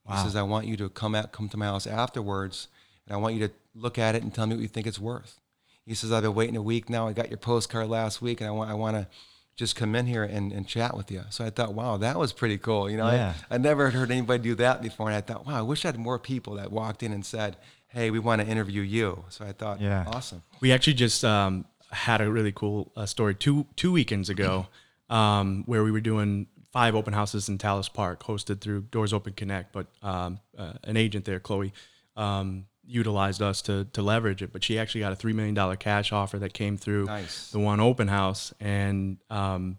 [0.09, 2.69] He says, "I want you to come at come to my house afterwards,
[3.05, 4.99] and I want you to look at it and tell me what you think it's
[4.99, 5.39] worth."
[5.85, 7.07] He says, "I've been waiting a week now.
[7.07, 9.07] I got your postcard last week, and I want I want to
[9.55, 12.33] just come in here and, and chat with you." So I thought, "Wow, that was
[12.33, 13.33] pretty cool." You know, Yeah.
[13.49, 15.85] I, I never had heard anybody do that before, and I thought, "Wow, I wish
[15.85, 17.57] I had more people that walked in and said."
[17.89, 19.23] Hey, we want to interview you.
[19.29, 20.03] So I thought, Yeah.
[20.07, 20.43] awesome.
[20.59, 24.67] We actually just um, had a really cool uh, story two two weekends ago,
[25.09, 29.31] um, where we were doing five open houses in Tallis Park, hosted through Doors Open
[29.31, 29.71] Connect.
[29.71, 31.71] But um, uh, an agent there, Chloe,
[32.17, 34.51] um, utilized us to to leverage it.
[34.53, 37.51] But she actually got a three million dollar cash offer that came through Nice.
[37.51, 39.77] the one open house, and um,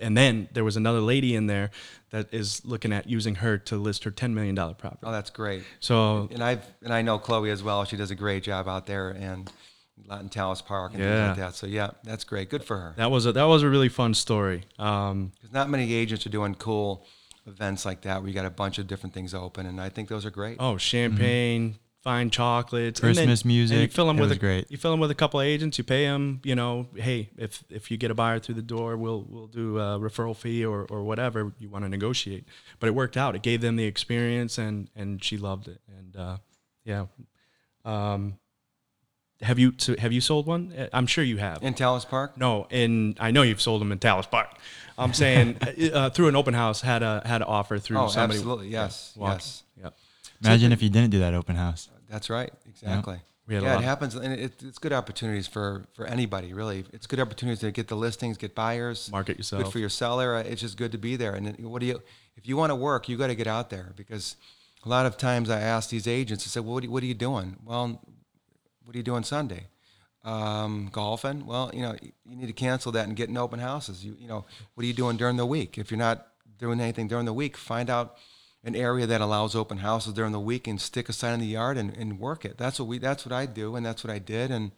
[0.00, 1.70] and then there was another lady in there
[2.10, 5.02] that is looking at using her to list her ten million dollar property.
[5.04, 5.62] Oh, that's great.
[5.80, 7.84] So And I've and I know Chloe as well.
[7.84, 9.50] She does a great job out there and
[10.06, 11.28] a lot in Tallis Park and Yeah.
[11.34, 11.54] things like that.
[11.56, 12.48] So yeah, that's great.
[12.50, 12.94] Good for her.
[12.96, 14.64] that was a that was a really fun story.
[14.78, 17.04] Um, Because not many agents are doing cool
[17.46, 20.08] events like that where you got a bunch of different things open, and I think
[20.08, 20.56] those are great.
[20.60, 23.92] Oh, champagne, fine chocolates, and Christmas and you music.
[23.92, 24.70] fill them It with was a, great.
[24.70, 25.78] You fill them with a couple of agents.
[25.78, 26.40] You pay them.
[26.44, 29.78] You know, hey, if if you get a buyer through the door, we'll we'll do
[29.78, 32.44] a referral fee or or whatever you want to negotiate.
[32.80, 33.34] But it worked out.
[33.34, 35.80] It gave them the experience, and and she loved it.
[35.98, 36.36] And uh,
[36.84, 37.06] yeah,
[37.84, 38.38] um,
[39.40, 40.72] have you so have you sold one?
[40.76, 41.62] Uh, I'm sure you have.
[41.62, 42.36] In Tallis Park?
[42.38, 44.48] no, and I know you've sold them in Tallis Park.
[44.96, 45.58] I'm saying
[45.92, 48.38] uh, through an open house had a had an offer through Oh, somebody.
[48.38, 48.68] absolutely.
[48.68, 49.12] Yes.
[49.16, 49.34] walking.
[49.36, 49.62] yes.
[50.40, 50.50] Yep.
[50.50, 51.88] Imagine if you didn't do that open house.
[52.08, 52.52] That's right.
[52.68, 53.20] Exactly.
[53.46, 56.52] We had a yeah, lot it happens, and it, it's good opportunities for for anybody.
[56.52, 59.64] Really, it's good opportunities to get the listings, get buyers, Market yourself.
[59.64, 60.36] Good for your seller.
[60.36, 61.34] Uh, It's just good to be there.
[61.34, 62.02] And what do you?
[62.36, 64.36] If you want to work, you got to get out there because
[64.84, 67.02] a lot of times I ask these agents, I said, well, what, are you, what
[67.02, 67.56] are you doing?
[67.64, 68.00] Well,
[68.84, 69.66] what are you doing Sunday?
[70.24, 71.46] Um, golfing.
[71.46, 74.04] Well, you know, you need to cancel that and get in open houses.
[74.04, 75.78] You, you know, what are you doing during the week?
[75.78, 76.26] If you're not
[76.58, 78.16] doing anything during the week, find out
[78.68, 81.46] an area that allows open houses during the week and stick a sign in the
[81.46, 82.56] yard and, and work it.
[82.56, 82.98] That's what we.
[82.98, 84.70] That's what I do, and that's what I did, and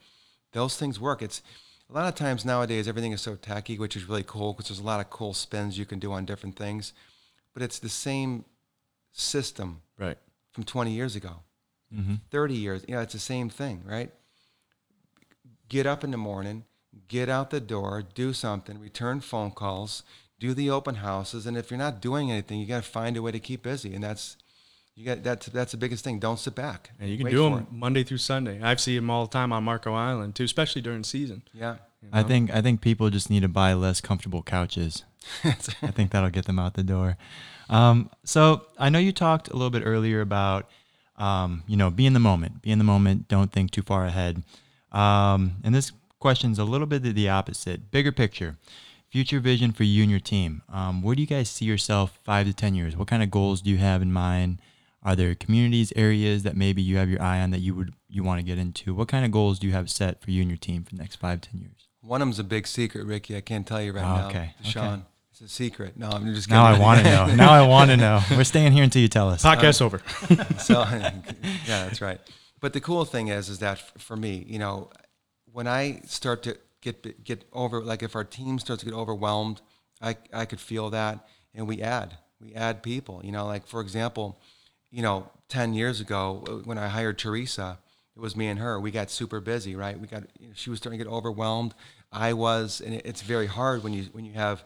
[0.52, 1.20] those things work.
[1.20, 1.42] It's
[1.90, 4.78] a lot of times nowadays everything is so tacky, which is really cool because there's
[4.80, 6.92] a lot of cool spins you can do on different things,
[7.52, 8.44] but it's the same
[9.12, 10.16] system Right.
[10.52, 11.40] from 20 years ago,
[11.94, 12.14] mm-hmm.
[12.30, 12.84] 30 years.
[12.86, 14.10] You know, it's the same thing, right?
[15.68, 16.64] Get up in the morning,
[17.08, 20.04] get out the door, do something, return phone calls,
[20.40, 23.22] do the open houses, and if you're not doing anything, you got to find a
[23.22, 24.36] way to keep busy, and that's
[24.96, 26.18] you got that's that's the biggest thing.
[26.18, 26.90] Don't sit back.
[26.98, 27.72] And you can Wait do them it.
[27.72, 28.60] Monday through Sunday.
[28.60, 31.42] I've seen them all the time on Marco Island too, especially during season.
[31.52, 31.76] Yeah.
[32.12, 35.04] I think I think people just need to buy less comfortable couches.
[35.44, 37.18] I think that'll get them out the door.
[37.68, 40.68] Um, so I know you talked a little bit earlier about
[41.18, 44.06] um, you know be in the moment, be in the moment, don't think too far
[44.06, 44.42] ahead.
[44.92, 48.56] Um, and this question's a little bit the opposite, bigger picture,
[49.10, 50.62] future vision for you and your team.
[50.72, 52.96] Um, where do you guys see yourself five to ten years?
[52.96, 54.60] What kind of goals do you have in mind?
[55.02, 58.22] Are there communities, areas that maybe you have your eye on that you would you
[58.22, 58.94] want to get into?
[58.94, 61.00] What kind of goals do you have set for you and your team for the
[61.00, 61.88] next five, ten years?
[62.02, 63.36] One of them's a big secret, Ricky.
[63.36, 64.28] I can't tell you right Oh, now.
[64.28, 65.02] okay, Sean, okay.
[65.32, 65.96] it's a secret.
[65.98, 67.26] No, I'm just Now I want to know.
[67.34, 68.20] Now I want to know.
[68.30, 69.42] We're staying here until you tell us.
[69.42, 70.00] Podcast over.
[70.58, 72.20] so yeah, that's right.
[72.60, 74.90] But the cool thing is, is that for me, you know,
[75.52, 79.60] when I start to get get over, like if our team starts to get overwhelmed,
[80.00, 83.20] I I could feel that, and we add we add people.
[83.24, 84.40] You know, like for example,
[84.90, 87.78] you know, ten years ago uh, when I hired Teresa,
[88.16, 88.80] it was me and her.
[88.80, 89.98] We got super busy, right?
[89.98, 91.74] We got you know, she was starting to get overwhelmed.
[92.12, 94.64] I was, and it's very hard when you when you have,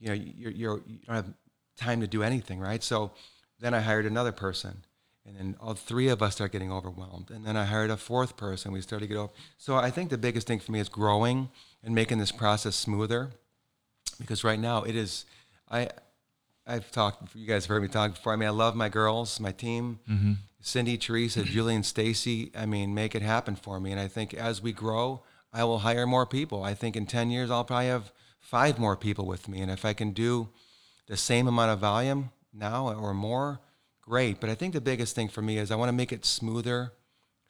[0.00, 1.32] you know, you're, you're you don't have
[1.76, 2.82] time to do anything, right?
[2.82, 3.12] So
[3.60, 4.84] then I hired another person,
[5.26, 7.30] and then all three of us start getting overwhelmed.
[7.30, 8.72] And then I hired a fourth person.
[8.72, 9.32] We started to get over.
[9.56, 11.48] So I think the biggest thing for me is growing
[11.82, 13.30] and making this process smoother,
[14.18, 15.24] because right now it is.
[15.70, 15.88] I
[16.66, 17.34] I've talked.
[17.34, 18.32] You guys have heard me talk before.
[18.32, 19.98] I mean, I love my girls, my team.
[20.08, 20.32] Mm-hmm.
[20.60, 21.52] Cindy, Teresa, mm-hmm.
[21.52, 22.50] Julie, and Stacy.
[22.56, 23.92] I mean, make it happen for me.
[23.92, 25.22] And I think as we grow,
[25.52, 26.64] I will hire more people.
[26.64, 29.60] I think in 10 years, I'll probably have five more people with me.
[29.60, 30.48] And if I can do
[31.06, 33.60] the same amount of volume now or more,
[34.04, 34.40] great.
[34.40, 36.92] But I think the biggest thing for me is I want to make it smoother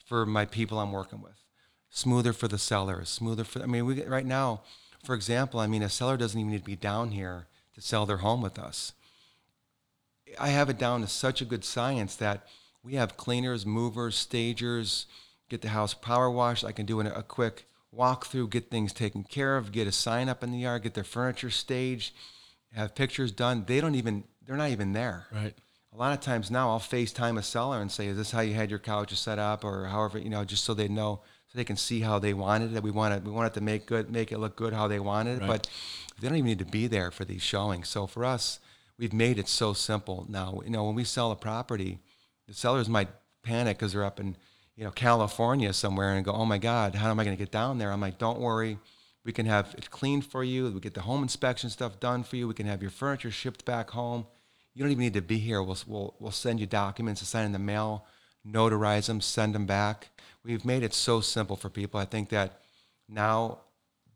[0.07, 1.43] for my people I'm working with,
[1.91, 4.63] smoother for the sellers, smoother for, I mean, we, right now,
[5.05, 8.07] for example, I mean, a seller doesn't even need to be down here to sell
[8.07, 8.93] their home with us.
[10.39, 12.47] I have it down to such a good science that
[12.83, 15.07] we have cleaners, movers, stagers,
[15.49, 16.65] get the house power washed.
[16.65, 20.29] I can do an, a quick walkthrough, get things taken care of, get a sign
[20.29, 22.15] up in the yard, get their furniture staged,
[22.73, 23.65] have pictures done.
[23.67, 25.27] They don't even, they're not even there.
[25.33, 25.55] Right.
[25.95, 28.55] A lot of times now I'll FaceTime a seller and say, is this how you
[28.55, 31.63] had your couches set up or however, you know, just so they know, so they
[31.65, 32.83] can see how they wanted it.
[32.83, 34.99] We want it, we want it to make good, make it look good how they
[34.99, 35.41] wanted it.
[35.43, 35.47] Right.
[35.47, 35.71] But
[36.21, 37.89] they don't even need to be there for these showings.
[37.89, 38.59] So for us,
[38.99, 40.59] we've made it so simple now.
[40.65, 42.01] You know, when we sell a property,
[42.49, 43.09] the sellers might
[43.45, 44.37] panic because they're up in,
[44.75, 47.53] you know, California somewhere and go, oh my God, how am I going to get
[47.53, 47.93] down there?
[47.93, 48.79] I'm like, don't worry.
[49.25, 50.69] We can have it cleaned for you.
[50.73, 52.49] We get the home inspection stuff done for you.
[52.49, 54.27] We can have your furniture shipped back home.
[54.75, 55.63] You don't even need to be here.
[55.63, 58.07] We'll, we'll, we'll send you documents to sign in the mail,
[58.47, 60.09] notarize them, send them back.
[60.45, 62.01] We've made it so simple for people.
[62.01, 62.61] I think that
[63.09, 63.61] now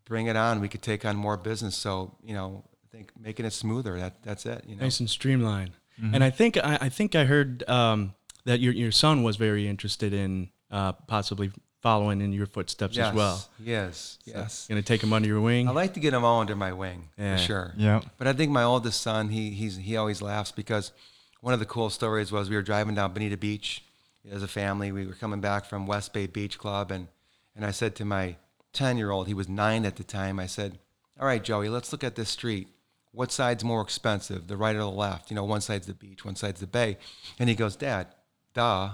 [0.04, 0.60] bring it on.
[0.60, 1.76] We could take on more business.
[1.76, 4.64] So, you know, I think making it smoother, that, that's it.
[4.66, 4.82] You know?
[4.82, 5.72] Nice and streamlined.
[6.12, 9.66] And I think I, I think I heard um, that your your son was very
[9.66, 11.50] interested in uh, possibly
[11.80, 13.48] following in your footsteps yes, as well.
[13.58, 14.66] Yes, yes.
[14.68, 15.68] Gonna take him under your wing.
[15.68, 17.36] I like to get them all under my wing Yeah.
[17.36, 17.74] for sure.
[17.76, 18.00] Yeah.
[18.16, 20.92] But I think my oldest son, he he's he always laughs because
[21.40, 23.84] one of the cool stories was we were driving down Bonita Beach
[24.30, 24.90] as a family.
[24.92, 27.08] We were coming back from West Bay Beach Club, and
[27.54, 28.36] and I said to my
[28.72, 30.40] ten year old, he was nine at the time.
[30.40, 30.78] I said,
[31.18, 32.68] "All right, Joey, let's look at this street.
[33.12, 35.30] What side's more expensive, the right or the left?
[35.30, 36.98] You know, one side's the beach, one side's the bay."
[37.38, 38.08] And he goes, "Dad,
[38.52, 38.90] duh,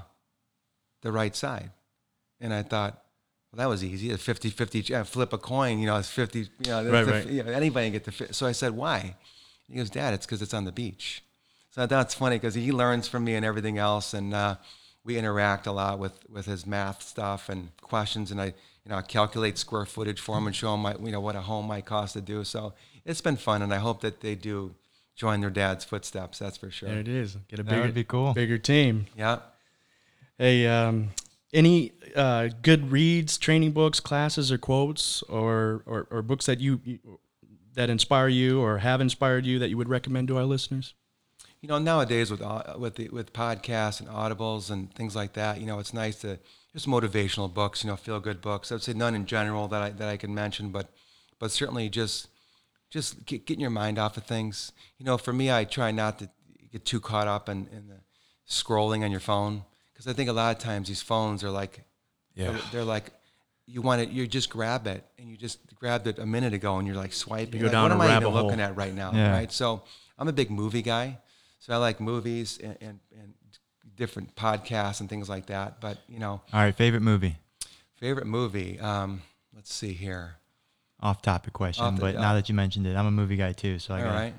[1.01, 1.71] the right side."
[2.41, 3.03] And I thought,
[3.53, 4.11] well, that was easy.
[4.13, 7.13] A 50 50 uh, flip a coin, you know, it's 50, you know, Right, the-
[7.13, 7.27] right.
[7.27, 8.35] you know, anybody can get the fit.
[8.35, 9.17] So I said, why?
[9.69, 11.23] He goes, Dad, it's because it's on the beach.
[11.71, 14.15] So I thought it's funny because he learns from me and everything else.
[14.15, 14.57] And, uh,
[15.07, 18.97] we interact a lot with with his math stuff and questions, and I you know
[18.97, 21.67] I calculate square footage for him and show him my, you know what a home
[21.67, 22.43] might cost to do.
[22.43, 22.73] So
[23.05, 24.75] it's been fun, and I hope that they do
[25.15, 26.39] join their dad's footsteps.
[26.39, 26.89] That's for sure.
[26.89, 27.37] There it is.
[27.49, 28.33] Get a That bigger, would be cool.
[28.33, 29.05] bigger team.
[29.15, 29.41] Yeah.
[30.39, 31.11] Hey, um,
[31.55, 36.81] any uh, good reads, training books, classes, or quotes, or, or or books that you
[37.75, 40.95] that inspire you or have inspired you that you would recommend to our listeners?
[41.61, 42.43] You know, nowadays with
[42.77, 46.39] with the, with podcasts and audibles and things like that, you know, it's nice to
[46.73, 48.71] just motivational books, you know, feel good books.
[48.71, 50.91] I'd say none in general that I that I can mention, but
[51.39, 52.29] but certainly just
[52.91, 54.73] just get, getting your mind off of things.
[54.99, 56.29] You know, for me, I try not to
[56.71, 58.01] get too caught up in, in the
[58.49, 59.65] scrolling on your phone
[59.95, 61.81] because I think a lot of times these phones are like,
[62.37, 63.13] they're, they're like.
[63.67, 66.77] You want it, you just grab it, and you just grabbed it a minute ago,
[66.77, 67.61] and you're like swiping.
[67.61, 69.11] go like, down what am I even looking at right now?
[69.15, 69.33] Yeah.
[69.33, 69.51] Right.
[69.51, 69.85] So
[70.19, 71.17] I'm a big movie guy.
[71.61, 73.33] So I like movies and, and, and
[73.97, 75.81] different podcasts and things like that.
[75.81, 77.37] But you know, All right, favorite movie.
[77.97, 78.79] favorite movie.
[78.79, 79.23] Um,
[79.55, 80.35] let's see here.
[81.01, 83.53] Off topic question, Off the- but now that you mentioned it, I'm a movie guy
[83.53, 83.79] too.
[83.79, 84.35] So I All got right.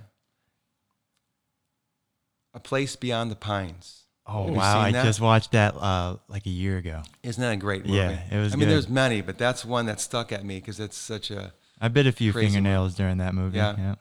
[2.54, 4.05] A Place Beyond the Pines.
[4.28, 4.80] Oh Have wow!
[4.80, 7.04] I just watched that uh, like a year ago.
[7.22, 7.98] Isn't that a great movie?
[7.98, 10.80] Yeah, it was I mean, there's many, but that's one that stuck at me because
[10.80, 12.56] it's such a I bit a few Crazy movie.
[12.56, 13.58] fingernails during that movie.
[13.58, 13.76] Yeah.
[13.78, 13.96] Yeah.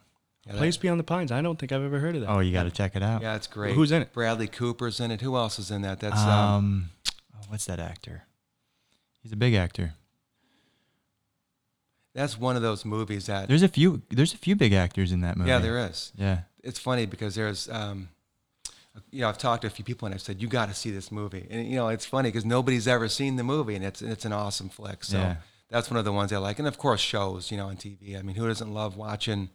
[0.46, 1.30] yeah, that- Place Beyond the Pines.
[1.30, 2.30] I don't think I've ever heard of that.
[2.30, 3.20] Oh, you got to check it out.
[3.20, 3.74] yeah, it's great.
[3.74, 4.12] Who's in it?
[4.14, 5.20] Bradley Cooper's in it.
[5.20, 6.00] Who else is in that?
[6.00, 6.90] That's um, Um,
[7.36, 8.22] oh, what's that actor?
[9.22, 9.92] He's a big actor.
[12.14, 14.02] that's one of those movies that There's a few.
[14.10, 15.50] There's a few big actors in that movie.
[15.50, 16.12] yeah, there is.
[16.16, 16.40] Yeah.
[16.62, 18.08] it's funny because there's um,
[19.10, 20.90] you know I've talked to a few people and I've said you got to see
[20.90, 24.02] this movie and you know it's funny because nobody's ever seen the movie and it's
[24.02, 25.36] it's an awesome flick so Yeah.
[25.70, 28.18] that's one of the ones I like and of course shows you know on TV
[28.18, 29.50] I mean who doesn't love watching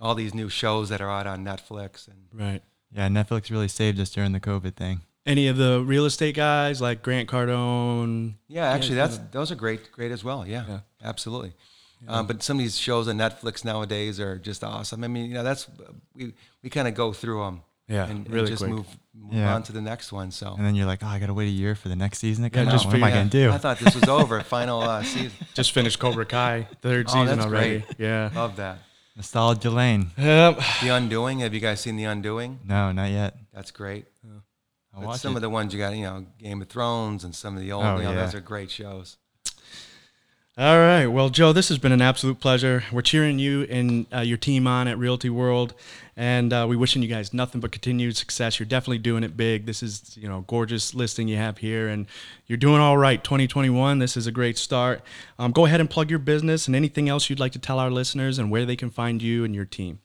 [0.00, 2.62] all these new shows that are out on Netflix and Right.
[2.92, 3.08] Yeah.
[3.08, 5.00] Netflix really saved us during the COVID thing.
[5.24, 8.34] Any of the real estate guys like Grant Cardone?
[8.48, 10.80] yeah actually Yeah, that's those are great great as well yeah, Yeah.
[11.02, 11.52] absolutely
[12.06, 15.34] Um, but some of these shows on Netflix nowadays are just awesome I mean you
[15.34, 15.66] know that's
[16.14, 18.70] we we kind of go through them Yeah, and, and just quick.
[18.72, 19.54] move, move Yeah.
[19.54, 21.46] on to the next one so And then you're like, oh, I got to wait
[21.46, 22.88] a year for the next season to Yeah, come just out.
[22.88, 23.50] What am I figure- going to do?
[23.52, 24.40] I thought this was over.
[24.40, 25.30] Final uh, season.
[25.54, 27.78] Just finished Cobra Kai, third Oh, season that's already.
[27.80, 27.94] great.
[27.98, 28.30] Yeah.
[28.34, 28.78] Love that.
[29.14, 30.10] Nostalgia Lane.
[30.18, 30.58] Yep.
[30.82, 31.38] The Undoing.
[31.40, 32.58] Have you guys seen The Undoing?
[32.66, 33.36] No, not yet.
[33.54, 34.06] That's great.
[34.94, 35.36] I'll watch some it.
[35.36, 37.84] of the ones you got, you know, Game of Thrones and some of the old,
[37.84, 38.24] Oh, you know, yeah.
[38.24, 39.16] those are great shows.
[40.58, 41.06] All right.
[41.06, 42.82] Well, Joe, this has been an absolute pleasure.
[42.90, 45.74] We're cheering you and uh, your team on at Realty World,
[46.16, 48.58] and uh, we wishing you guys nothing but continued success.
[48.58, 49.66] You're definitely doing it big.
[49.66, 52.06] This is, you know, gorgeous listing you have here, and
[52.46, 53.22] you're doing all right.
[53.22, 53.98] 2021.
[53.98, 55.02] This is a great start.
[55.38, 57.90] Um, go ahead and plug your business and anything else you'd like to tell our
[57.90, 60.00] listeners and where they can find you and your team.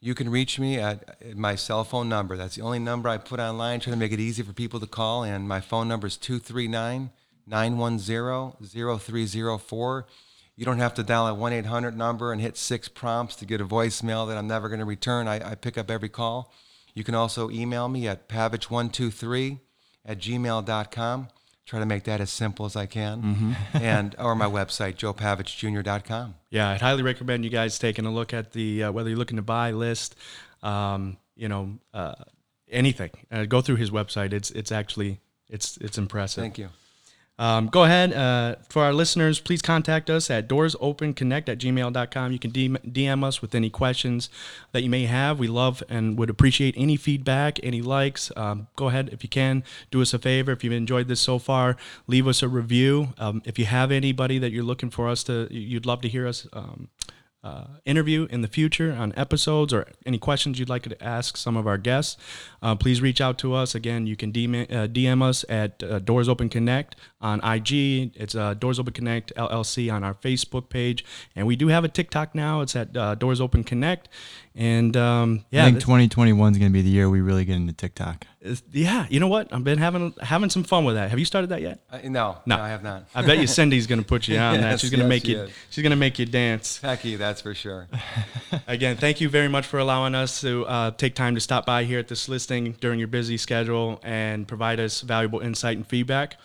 [0.00, 2.36] You can reach me at, my cell phone number.
[2.36, 4.86] That's the only number I put online, trying to make it easy for people to
[4.88, 5.22] call.
[5.22, 7.10] And my phone number is 239
[7.46, 10.06] 910 0304.
[10.56, 13.60] You don't have to dial a 1 800 number and hit six prompts to get
[13.60, 15.26] a voicemail that I'm never going to return.
[15.26, 16.52] I, I pick up every call.
[16.94, 19.60] You can also email me at pavich123
[20.04, 21.28] at gmail.com.
[21.64, 23.56] Try to make that as simple as I can.
[23.72, 26.34] And or my website, joepavichjr.com.
[26.50, 29.36] Yeah, I'd highly recommend you guys taking a look at the uh, whether you're looking
[29.36, 30.16] to buy list,
[30.62, 32.14] um, you know, uh,
[32.68, 33.10] anything.
[33.30, 34.32] Uh, go through his website.
[34.32, 36.42] It's it's actually it's it's impressive.
[36.42, 36.68] Thank you.
[37.38, 38.12] Um, go ahead.
[38.12, 42.32] Uh, for our listeners, please contact us at doorsopenconnect at gmail.com.
[42.32, 44.28] You can DM, us with any questions
[44.72, 45.38] that you may have.
[45.38, 48.30] We love and would appreciate any feedback, any likes.
[48.36, 50.52] Um, go ahead, if you can, do us a favor.
[50.52, 51.76] If you've enjoyed this so far,
[52.06, 53.14] leave us a review.
[53.18, 56.26] Um, if you have anybody that you're looking for us to, you'd love to hear
[56.26, 56.88] us um,
[57.44, 61.56] uh, interview in the future on episodes or any questions you'd like to ask some
[61.56, 62.16] of our guests,
[62.62, 63.74] uh, please reach out to us.
[63.74, 68.12] Again, you can DM, uh, DM us at uh, Doors Open Connect on IG.
[68.14, 71.04] It's uh, Doors Open Connect LLC on our Facebook page.
[71.34, 72.60] And we do have a TikTok now.
[72.60, 74.08] It's at Doors Open Connect.
[74.54, 77.56] And um, yeah, I think 2021 is going to be the year we really get
[77.56, 78.26] into TikTok.
[78.70, 79.50] yeah, you know what?
[79.50, 81.08] I've been having having some fun with that.
[81.08, 81.80] Have you started that yet?
[81.90, 82.56] Uh, no, No.
[82.56, 83.04] no, I have not.
[83.14, 84.78] I bet you Cindy's gonna put you on that.
[84.80, 85.40] She's gonna yes, make she you.
[85.42, 85.50] is.
[85.70, 86.80] She's gonna make you dance.
[86.82, 87.88] Hecky, that's for sure.
[88.66, 91.84] Again, thank you very much for allowing us to uh, take time to stop by
[91.84, 96.36] here at this listing during your busy schedule and provide us valuable insight and feedback.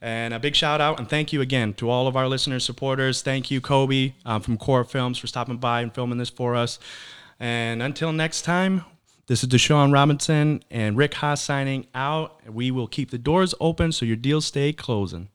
[0.00, 3.22] And a big shout out and thank you again to all of our listeners, supporters.
[3.22, 6.78] Thank you, Kobe um, from Core Films, for stopping by and filming this for us.
[7.40, 8.84] And until next time,
[9.26, 12.40] this is DeShawn Robinson and Rick Haas signing out.
[12.50, 15.28] We will keep the doors open so your deals stay closing.